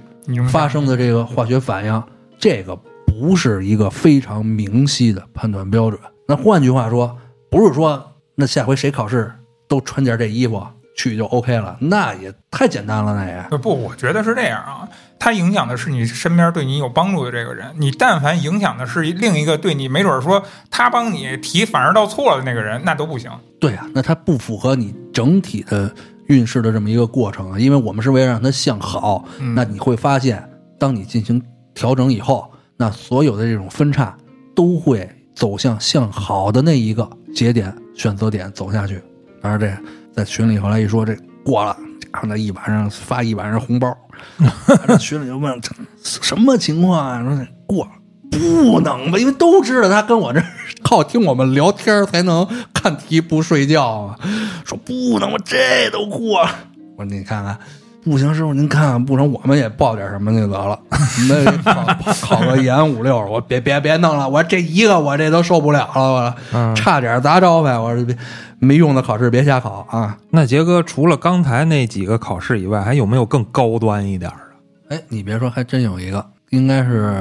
[0.49, 2.03] 发生的这个化学反应，
[2.37, 2.75] 这个
[3.07, 6.01] 不是一个非常明晰的判断标准。
[6.27, 7.17] 那换句话说，
[7.49, 9.33] 不是说那下回谁考试
[9.69, 10.61] 都穿件这衣服。
[10.97, 14.89] 去就 OK 了，那也太简单了，那也不，我觉得是这样啊。
[15.19, 23.31] 它影响的是你身边对你有帮助的这个人，你但凡影响的是另一个对你没准说他帮你提反而倒错了的那个人，那都不行。
[23.61, 25.93] 对啊，那他不符合你整体的
[26.27, 27.59] 运势的这么一个过程啊。
[27.59, 30.49] 因为我们是为了让他向好，那你会发现，
[30.79, 31.43] 当你进行
[31.75, 34.17] 调整以后，那所有的这种分叉
[34.55, 39.03] 都会走向向好的那一个节点选择点走下去。
[39.43, 39.71] 当然这
[40.13, 41.77] 在群里后来一说这过了，
[42.13, 43.97] 然后那一晚上发一晚上红包，
[44.87, 45.71] 这群里就问这
[46.03, 47.23] 什么情况啊？
[47.23, 47.91] 说过了。
[48.31, 50.43] 不能吧，因为都知道他跟我这
[50.83, 54.19] 靠听我们聊天才能看题不睡觉啊。
[54.67, 56.51] 说不能吧，这都过了。
[56.97, 57.59] 我说你看看，
[58.05, 60.79] 不行，师傅您看看，不成，我们也报点什么就得了。
[61.27, 67.79] 那考考个研五六，我别别别弄了，我这一个我这都受不了了，我差点砸招牌。
[67.79, 68.15] 我说别
[68.59, 70.19] 没用的考试别瞎考啊。
[70.31, 74.97] 那杰哥除了刚才那几个考试以外，还有没有更高端一点的？
[74.97, 77.15] 哎，你别说，还真有一个，应该是。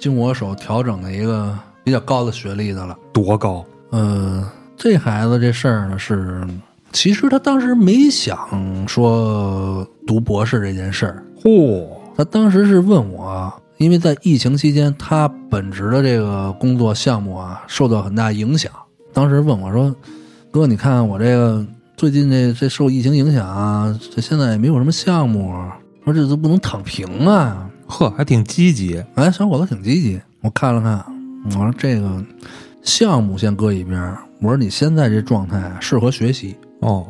[0.00, 3.64] 经我手调整的一个比较高的学历的了，多高？
[3.90, 4.44] 呃，
[4.76, 6.44] 这孩子这事儿呢是，
[6.90, 8.36] 其实他当时没想
[8.88, 11.22] 说读博士这件事儿。
[11.40, 11.86] 嚯！
[12.16, 18.72] 他当时是问我，因为在疫情期间，他本职的这个工作项目啊受到很大影响。
[19.12, 19.94] 当时问我说
[20.52, 25.50] ：“哥，你看我这个最近这这受疫情影响啊，这现在也没有什么项目，
[26.04, 30.20] 说这都不能躺平啊。”呵，还挺积极，哎，小伙子挺积极。
[30.42, 31.02] 我看了看，
[31.46, 32.22] 我说这个
[32.82, 34.14] 项目先搁一边。
[34.42, 37.06] 我说你现在这状态适合学习哦。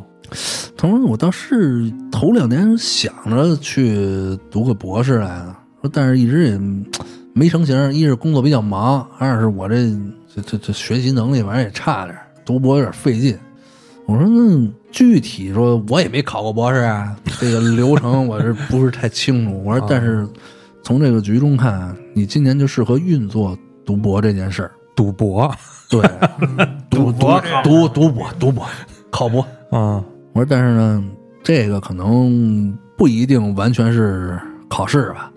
[0.76, 6.60] 他说我倒是头两年想着去读个博士来的，说但是一直也
[7.32, 7.92] 没成型。
[7.92, 9.90] 一是工作比较忙，二是我这
[10.32, 13.38] 这这这学习能力反正也差点，读博有点费劲。
[14.06, 19.62] 我说那具体说，我也没考过博士啊， 这个流程 我是不是太清楚？
[19.64, 20.26] 我说但是。
[20.84, 24.72] 从这个局中看，你今年就适合运作读博这件事儿。
[24.96, 25.48] 赌博，
[25.88, 26.02] 对，
[26.90, 28.66] 赌博，赌赌博，赌博，
[29.08, 29.42] 考博。
[29.70, 31.04] 啊，我说，但是呢，
[31.40, 34.36] 这个可能不一定完全是
[34.68, 35.30] 考试吧。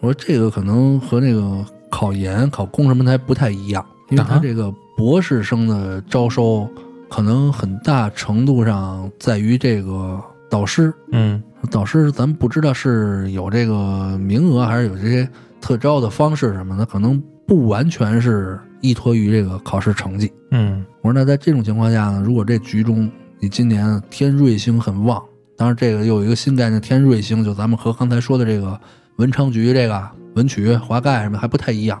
[0.00, 6.68] 我说，这个可能和那个考研、考公什么的还不太一样，因为他这个博士生的招收，
[7.08, 10.20] 可能很大程度上在于这个
[10.50, 10.92] 导师。
[11.12, 11.42] 嗯。
[11.70, 15.28] 导师，咱们不知道是有这个名额，还是有这些
[15.60, 20.32] 特招的方式什么的，可能不完全是依托于这个考试成绩。
[20.52, 25.20] 嗯，我说那在这种情况下呢，如果这局中你今年天瑞星很旺，
[25.56, 28.78] 当然这个又有一个新概念，天瑞星就咱们和刚才说的这个
[29.16, 32.00] 文昌局这个文曲华盖什么还不太一样，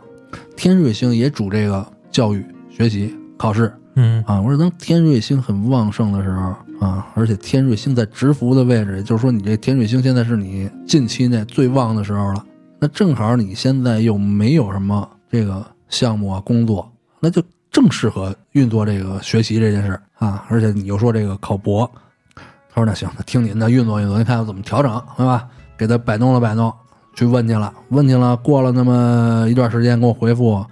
[0.56, 3.72] 天瑞星也主这个教育、学习、考试。
[3.94, 6.54] 嗯啊，我说当天瑞星很旺盛的时候。
[6.78, 12.44] 啊，而且天瑞星在直福的位置，也就是说，你这天瑞星现在是你近期内最旺的时候了。
[12.78, 16.86] 那正好你现在又没有什么这个项目啊工作，
[17.18, 20.44] 那就正适合运作这个学习这件事啊。
[20.50, 21.90] 而且你又说这个考博，
[22.34, 25.48] 他说那行，那听您的运作运作，您看怎么调整，对吧？
[25.78, 26.70] 给他摆弄了摆弄，
[27.14, 28.36] 去问去了，问去了。
[28.36, 30.62] 过了那么一段时间，给我回复，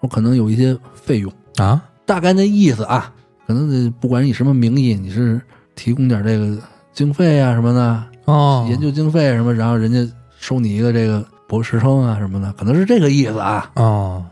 [0.00, 3.12] 说可能有一些费用啊，大概那意思啊。
[3.46, 5.40] 可能不管以什么名义，你是
[5.74, 6.56] 提供点这个
[6.92, 10.06] 经费啊什么的哦，研究经费什么，然后人家
[10.38, 13.70] 收你一个这个博士生啊什么的，可能是这个意思啊。
[13.74, 14.24] 哦，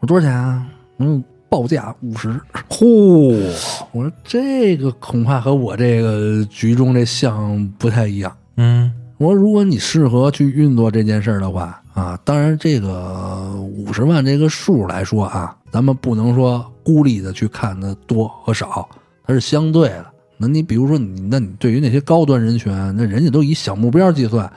[0.00, 0.66] 我多少钱啊？
[0.98, 2.38] 嗯，报价五十。
[2.68, 3.30] 呼！
[3.92, 8.36] 我说这个恐怕和我这个局中这项不太一样。
[8.56, 16.64] 嗯，我说如果你适合去运作这件事儿的话啊，当然这个五十万这个数来说啊，咱们不能说。
[16.86, 18.88] 孤立的去看它多和少，
[19.26, 20.06] 它是相对的。
[20.36, 24.48] 那你比如说你，那你对于那些高端人群，那人家都以小目标计算，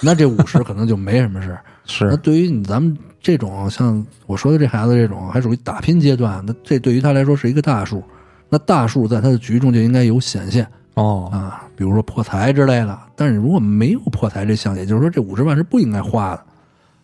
[0.00, 1.58] 那这五十 可能就没什么事。
[1.84, 2.04] 是。
[2.04, 8.00] 那对于你咱们这种像我说的这孩子这种，还属于打拼阶段，那这对于他来说是一个大数。
[8.48, 10.64] 那大数在他的局中就应该有显现
[10.94, 12.98] 哦啊，比如说破财之类的。
[13.14, 16.42] 但是如果没有破财这项，也就是说这五十万是不应该花的。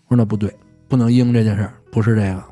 [0.07, 0.55] 我说那不对，
[0.89, 2.43] 不能应这件事不是这个。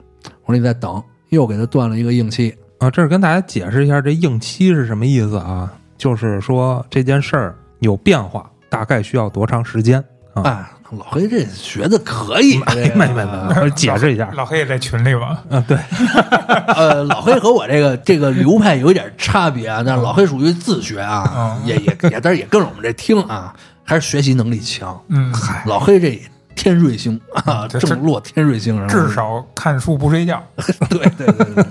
[0.45, 1.03] 我说你再等。
[1.31, 2.91] 又给他断了一个硬期啊！
[2.91, 5.71] 这是跟大家解释一下，这硬期是什么意思啊？
[5.99, 10.43] 就是说这件事儿有变化，大概需要多长时间啊？
[10.45, 14.31] 哎，老黑这学的可以，没没没，解释一下。
[14.35, 15.43] 老黑也在群里吧？
[15.51, 15.77] 嗯，对。
[16.75, 24.99] 呃，老黑和我这个这个流派有一点差别啊，但是老黑属于自学啊，也也也，但是也跟着我们这听啊，还是学习能力强。
[25.09, 26.21] 嗯，嗨，老黑这。
[26.61, 30.43] 天瑞星啊，正落天瑞星，至少看书不睡觉。
[30.91, 31.65] 对对对对。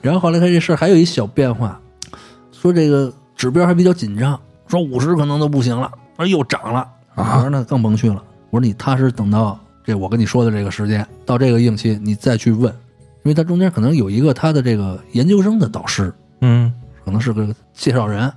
[0.00, 1.78] 然后后来他这事儿还有一小变化，
[2.50, 6.88] 说这个指标还比较紧张，说五十可能都不行了，说又涨了。
[7.14, 8.22] 我说那更甭去了。
[8.50, 12.72] 我说你踏实等到这我跟你说的这个时间，到这个应期你再去问，
[13.22, 16.72] 因为他中间可能有一个他的这个研究生的导师，嗯，
[17.04, 18.32] 可能是个介绍人。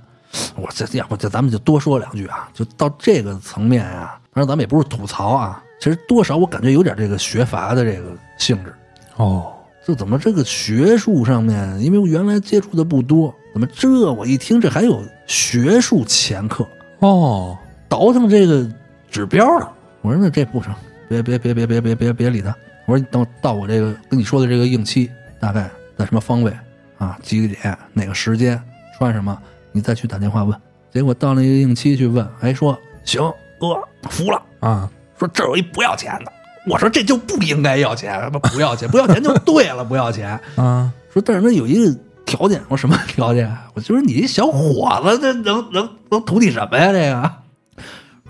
[0.56, 4.20] 我这要不就咱们就多说两句啊，就到这个层面啊。
[4.32, 8.74] 反正，咱们也不是吐槽啊，其实多少我感觉有点这个学阀的这个性质。
[9.16, 9.50] 哦，
[9.86, 14.12] 这怎么这个学术上面，因为我原来接触的不多，怎么这？
[14.12, 16.66] 我一听这还有学术前科，
[16.98, 17.56] 哦，
[17.88, 18.68] 倒腾这个
[19.10, 19.72] 指标了。
[20.02, 20.74] 我说那这不成，
[21.08, 22.54] 别别别别别别别别理他。
[22.86, 25.10] 我说你等到我这个跟你说的这个应期，
[25.40, 26.52] 大概在什么方位
[26.98, 27.18] 啊？
[27.22, 27.76] 几个点？
[27.92, 28.60] 哪个时间？
[28.96, 29.36] 穿什么？
[29.72, 30.56] 你再去打电话问。
[30.92, 33.20] 结果到那个应期去问，哎说行，
[33.58, 33.76] 哥
[34.08, 34.40] 服了。
[34.60, 36.32] 啊，说这儿有一不要钱的。
[36.68, 40.30] 我说这就不应该要钱，他妈不要钱，不要钱就对了，不要钱。
[40.56, 43.54] 啊，说但是那有一个条件，我说什么条件？
[43.74, 46.92] 我就说你一小伙子，这能能能图你什么呀？
[46.92, 47.30] 这个，我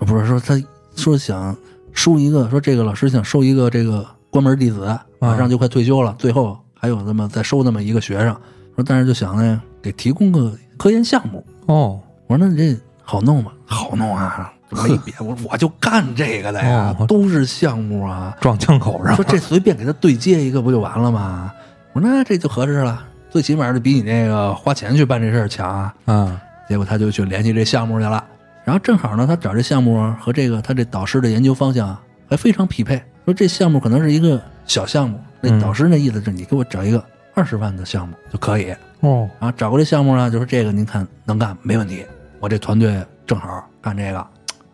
[0.05, 0.61] 不是说他
[0.95, 1.55] 说想
[1.91, 8.35] 收一个，说这个老师想收一个这个关门弟子，马上就快退休了，最后还有那么再收那么一个学生，
[8.75, 11.45] 说但是就想呢给提供个科研项目。
[11.65, 13.51] 哦，我说那你这好弄吗？
[13.65, 18.35] 好弄啊，没别我我就干这个的呀，哦都是项目啊。
[18.39, 21.51] 撞枪口上说这随便给他对接一个不就完了吗？
[21.93, 25.93] 我说那这就合适了，最起码的比你那个花钱去办这事儿强啊。
[26.05, 26.39] 嗯，
[26.69, 28.23] 结果他就去联系这项目去了，
[28.67, 31.97] 然后正好呢，他找这项目和这个他这导师的研究方向
[32.29, 33.01] 还非常匹配。
[33.23, 37.01] 说这项目可能是一个小项目，那嗯导师那意思是你给我找一个
[37.33, 38.75] 二十万的项目就可以。
[38.99, 42.05] 哦，然后找过这项目呢，就是这个您看能干没问题，
[42.41, 44.27] 我这团队正好干这个，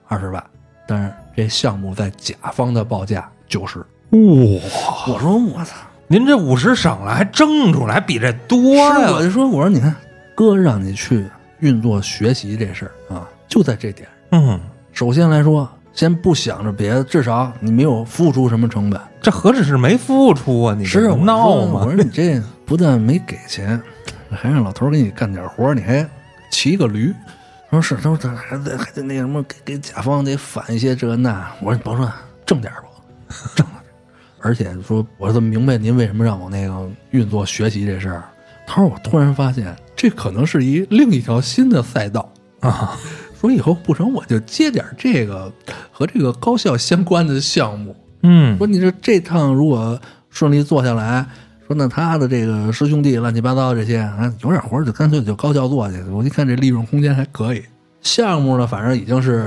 [0.08, 0.44] 二十万。
[0.88, 5.76] 但是这项目在甲方的报价九十，哇，我说我操。
[6.08, 8.60] 您这五十省了，还挣出来，还比这多
[8.92, 9.12] 是，呀？
[9.12, 9.96] 我就说，我说你看，
[10.34, 11.28] 哥让你去
[11.60, 14.10] 运作学习这事儿啊，就在这点。
[14.32, 14.60] 嗯，
[14.94, 19.00] 首先来说，先不想着别的，至少你没有付出什么成本。
[19.22, 20.76] 这何止是没付出啊？
[20.76, 21.84] 你是闹吗我？
[21.84, 23.80] 说你这不但没给钱，
[24.32, 26.04] 还让老头儿给你干点活，你还
[26.50, 27.14] 骑个驴。
[27.70, 31.48] 说是，他说他还得还得那什么，给给甲方得返一些这那。
[31.62, 32.12] 我说你甭说，
[32.48, 32.88] 挣点儿吧，
[33.54, 33.94] 挣了点。
[34.40, 38.24] 而且说，我怎么明白您为什么让我那个运作学习这事儿？
[38.66, 42.28] 他说我突然发现，这可能是一另一条新的赛道。
[42.62, 42.98] 啊，
[43.44, 45.52] 说以后不成，我就接点儿这个
[45.92, 47.94] 和这个高校相关的项目。
[48.22, 51.26] 嗯，说你这这趟如果顺利做下来，
[51.68, 56.02] 说那他的这个师兄弟乱七八糟这些啊，有点活儿就干脆就高校做去。
[56.04, 57.62] 我一看这利润空间还可以。
[58.02, 59.46] 项目呢，反正已经是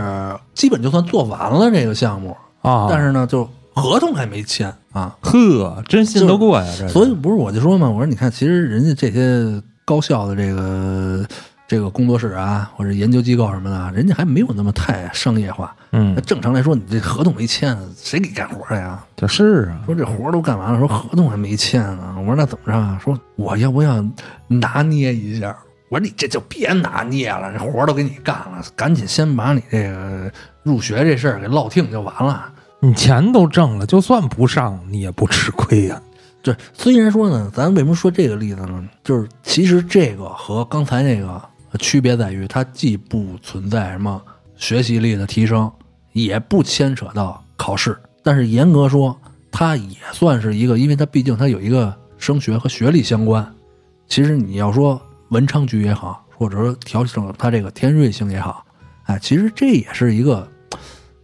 [0.53, 5.17] 基本就算做完了这个项目，啊，但是呢，就合同还没签啊。
[5.23, 6.75] 呵，真信得过呀？
[6.79, 11.25] 这所以不是我就说嘛，我说你看，其实人家这些高校的这个
[11.69, 15.75] 这个工作室啊，或者研究机构什么的，人家还没有那么太商业化。
[15.91, 19.03] 嗯那，正常来说，你这合同没签，谁给干活呀？
[19.17, 22.15] 就是啊，说这活都干完了，说合同还没签呢。
[22.19, 23.01] 我说那怎么着啊？
[23.03, 24.05] 说我要不要
[24.47, 25.57] 拿捏一下？
[25.89, 30.31] 我说你这就别拿捏了，这活都给你干了，赶紧先把你这个
[30.63, 32.53] 入学这事儿给落听就完了。
[32.81, 36.01] 你钱都挣了，就算不上，你也不吃亏呀。
[36.43, 38.85] 对，虽然说呢，咱为什么说这个例子呢？
[39.03, 41.43] 就是其实这个和刚才那个
[41.77, 44.21] 区别在于，它既不存在什么
[44.57, 45.71] 学习力的提升，
[46.13, 49.19] 也不牵扯到考试，但是严格说，
[49.51, 53.55] 它也算是一个，因为它毕竟它有一个升学和学历相关。
[54.09, 55.01] 其实你要说
[55.31, 58.65] 文昌局也好，或者说调整它这个天瑞星也好，
[59.05, 60.49] 哎，其实这也是一个，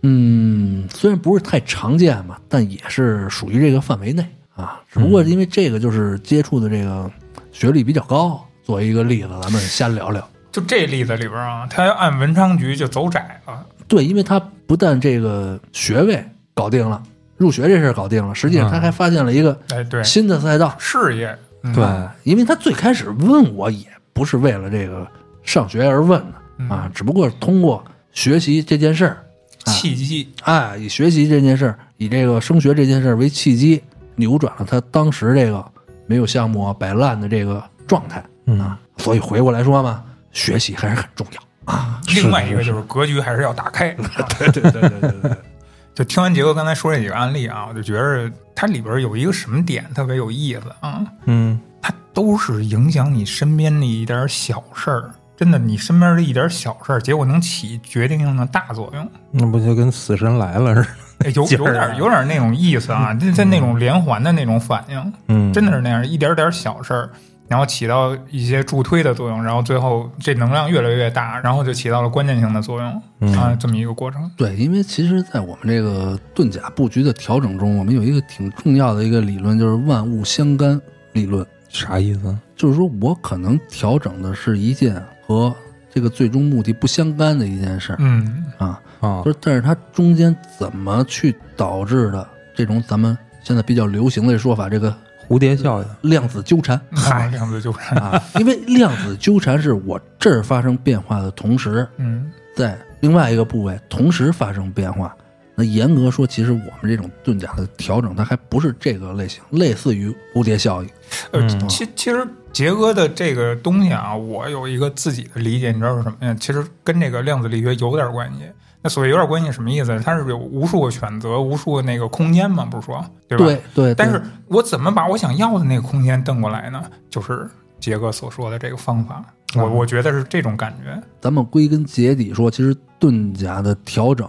[0.03, 4.81] 嗯，虽然不是太常见吧，但也是属于这个范围内啊。
[4.91, 7.11] 只不过因为这个就是接触的这个
[7.53, 10.29] 学历比较高，作为一个例子，咱们先聊聊。
[10.53, 13.67] 就这例子里边啊，他要按文昌局就走窄了。
[13.89, 16.25] 对，因为他不但这个学位
[16.55, 17.03] 搞定了，
[17.37, 20.77] 入学这事儿搞定了，实际上他还发现了一个哎，对，新的赛道。
[20.79, 25.07] 事业，嗯对啊，因为他最开始问我也不是为了这个
[25.43, 27.83] 上学而问的啊，只不过通过
[28.13, 29.25] 学习这件事儿，
[29.65, 33.83] 契机，哎，以学习这件事儿，以这个升学这件事儿为契机，
[34.17, 35.65] 扭转了他当时这个
[36.07, 38.79] 没有项目啊摆烂的这个状态嗯啊。
[38.99, 42.01] 所以回过来说嘛，学习还是很重要啊。
[42.15, 43.91] 另外一个就是格局还是要打开。
[43.91, 45.37] 啊对对对对对对，
[45.95, 55.11] 就听完杰哥刚才说这几个案例啊，我就觉着它里边有一个什么点特别有意思啊，嗯，它都是影响你身边的一点小事儿。
[55.35, 59.11] 真的，你身边的一点小事儿，结果能起决定性的大作用。
[59.33, 60.83] 那不就跟死神来了似
[61.19, 61.27] 的？
[61.27, 67.11] 哎有有点有点那种意思啊，这在那种连环的那种反应，嗯，真的是那样，一点点小事儿，
[67.53, 74.31] 然后起到一些助推的作用，然后最后这能量越来越大，然后就起到了关键性的作用嗯啊，这么一个过程。
[74.39, 80.81] 对，因为其实，在我们这个遁甲布局的调整中，我们有一个挺重要的一个理论，就是万物相干
[81.13, 81.47] 理论。
[81.69, 82.35] 啥意思？
[82.57, 84.95] 就是说我可能调整的是一件
[85.27, 85.55] 和
[85.93, 94.97] 这个最终目的不相干的一件事儿嗯，啊，啊就是但是它中间怎么去导致的这种咱们现在比较流行的说法，这个
[95.33, 96.79] 蝴蝶效应，量子纠缠。
[96.95, 105.17] 嗨， 量子纠缠，啊，因为量子纠缠是我这儿发生变化的同时，嗯在另外一个部位同时发生变化。
[105.55, 110.91] 那严格说，其实我们这种遁甲的调整，它还不是这个类型，类似于蝴蝶效应。
[111.31, 116.37] 呃，嗯其其实杰哥的这个东西啊，我有一个自己的理解，你知道是什么呀？
[116.39, 118.41] 其实跟这个量子力学有点关系。
[118.83, 119.99] 那所谓有点关系，什么意思？
[120.01, 123.45] 它是有无数个选择，无数个那个空间嘛，不是说对吧？
[123.45, 126.83] 对对，但是我怎么把我想要的那个空间瞪过来呢？
[127.09, 129.25] 就是杰哥所说的这个方法，
[129.55, 131.01] 我嗯我觉得是这种感觉。
[131.21, 134.29] 咱们归根结底说，其实遁甲的调整，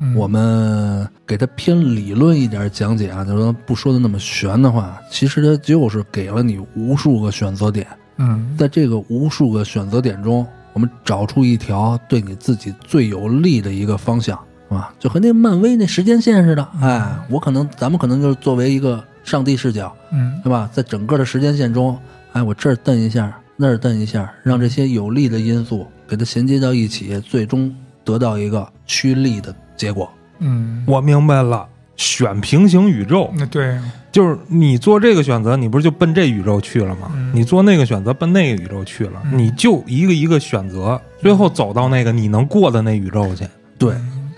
[0.00, 7.86] 嗯我们给它偏理论一点讲解啊，就是说不说的那么玄的话，其实它就是给了你无数个选择点，
[8.18, 14.92] 嗯在这个无数个选择点中，我们找出一条对你自己最有利的一个方向，是吧？
[14.98, 20.68] 就和那漫威那时间线似的，哎，我可能咱们可能就是作为一个上帝视角，嗯对吧？
[20.72, 21.98] 在整个的时间线中，
[22.32, 30.12] 哎，我这儿蹬一下，那儿蹬一下，让这些有利的因素给它衔接到一起，最终得到一个趋利的结果。
[30.40, 33.78] 嗯，我明白了，选平行宇宙那对，
[34.14, 37.10] 就是你做这个选择，你不是就奔这宇宙去了吗？
[37.16, 43.44] 嗯你做那个选择奔那个宇宙去了，嗯你就一个一个选择，最后走到那个你能过的那宇宙去。
[43.76, 43.92] 对，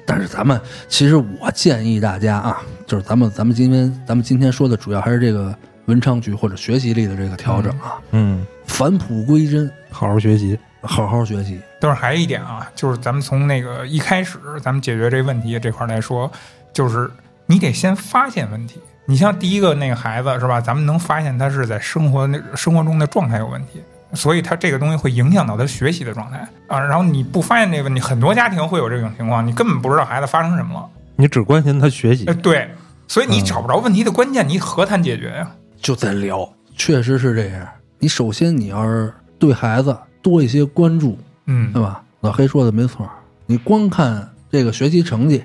[0.07, 0.59] 但是咱们
[0.89, 5.55] 其实我建议大家啊，就是咱们咱们今天咱们今天说的主要还是这个
[5.85, 10.59] 文昌局或者学习力的这个调整啊，嗯，返璞归真，好好学习。
[10.81, 11.61] 好好学习。
[11.81, 16.31] 但是还有一点啊，就是咱们从那个一开始咱们解决这个问题这块儿来说，
[16.72, 17.11] 就是
[17.45, 18.81] 你得先发现问题。
[19.07, 20.61] 你像第一个那个孩子是吧？
[20.61, 23.81] 咱们能发现他是在生活那生活中的状态有问题，
[24.13, 26.81] 所以他这个东西会影响到他学习的状态啊。
[26.81, 30.87] 然后你不发现这个问题，很多家庭会有这种情况，你根本不知道孩子发生什么了。
[31.17, 32.69] 你只关心他学习呃，，对，
[33.09, 35.51] 所以你找不着问题的关键，你何谈解决呀？
[35.81, 36.47] 就在聊，
[36.77, 37.67] 确实是这样。
[37.99, 42.03] 你首先你要是对孩子多一些关注，嗯对吧？
[42.21, 43.09] 老黑说的没错，
[43.47, 45.45] 你光看这个学习成绩，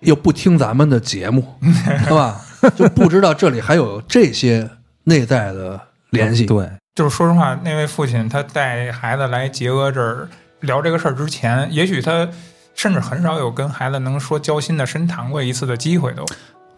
[0.00, 1.44] 又不听咱们的节目，
[2.06, 2.40] 对吧？
[2.76, 4.68] 就不知道这里还有这些
[5.04, 6.46] 内在的联系。
[6.46, 10.28] 对，就是说实话，那位父亲他带孩子来杰哥这儿
[10.60, 12.28] 聊这个事儿之前，也许他
[12.74, 16.24] 甚至很少有跟孩子能说交心的深谈过一次的机会都。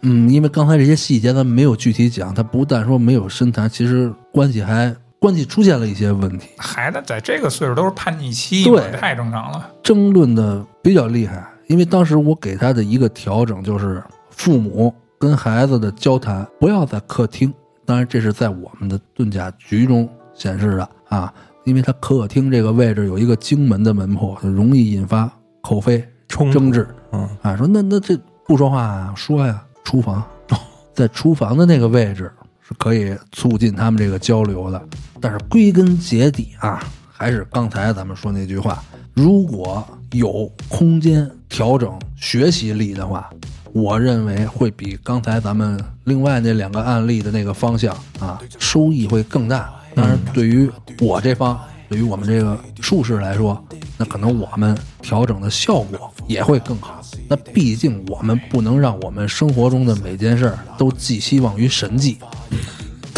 [0.01, 9.71] 嗯，因为刚才这些细节咱没有具体讲，他不但说没有深谈，其实关系还关系出现了一些问题，孩子在这个岁数都是叛逆期，对太正常了。
[9.83, 11.45] 争论的比较厉害。
[11.67, 14.95] 因为当时我给他的一个调整就是，父母
[15.25, 17.51] 跟孩子的交谈不要在客厅，
[17.87, 21.33] 当然这是在我们的遁甲局中显示的啊，
[21.65, 26.87] 因为他客厅这个位置有一个荆门的门破，就容易引发口非冲突争执。
[27.13, 28.15] 嗯，啊，说那那这
[28.47, 30.23] 不说话啊，说呀，厨房，
[30.93, 34.83] 在厨房的那个位置是可以促进他们这个交流的。
[35.23, 43.31] 但是归根结底啊，还是刚才咱们说那句话，如果有空间调整学习力的话，
[43.75, 49.69] 我认为会比刚才咱们另外那两个案例的那个方向啊，收益会更大。
[49.97, 50.71] 当然，对于
[51.01, 53.61] 我这方，对于我们这个术士来说，
[53.97, 57.03] 那可能我们调整的效果也会更好。
[57.29, 62.17] 那毕竟我们不能让我们生活中的每件事儿都寄希望于神迹。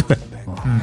[0.07, 0.17] 对
[0.65, 0.81] 嗯，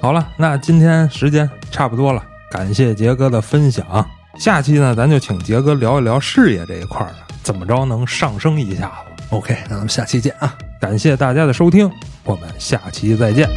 [0.00, 4.08] 好了，那今天时间差不多了，感谢杰哥的分享。
[4.38, 7.12] 下期呢，咱就请杰哥聊一聊事业这一块儿，
[7.42, 9.15] 怎么着能上升一下子。
[9.30, 10.56] OK，那咱们下期见啊！
[10.80, 11.90] 感谢大家的收听，
[12.22, 13.48] 我们下期再见。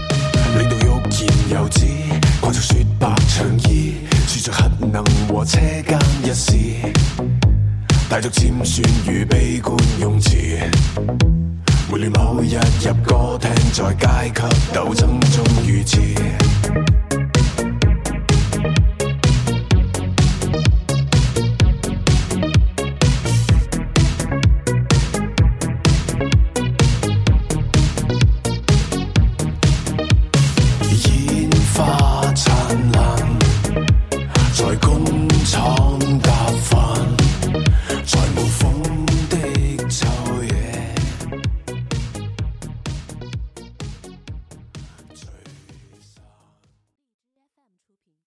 [0.57, 0.87] 令到欲
[1.23, 1.85] 言又止，
[2.41, 3.93] 掛着雪白長衣，
[4.27, 6.53] 住着核能和車間一事，
[8.09, 10.59] 帶着尖酸與悲觀用詞。
[11.91, 14.41] 沒料某日入歌廳，在階級
[14.73, 15.99] 鬥爭中遇刺。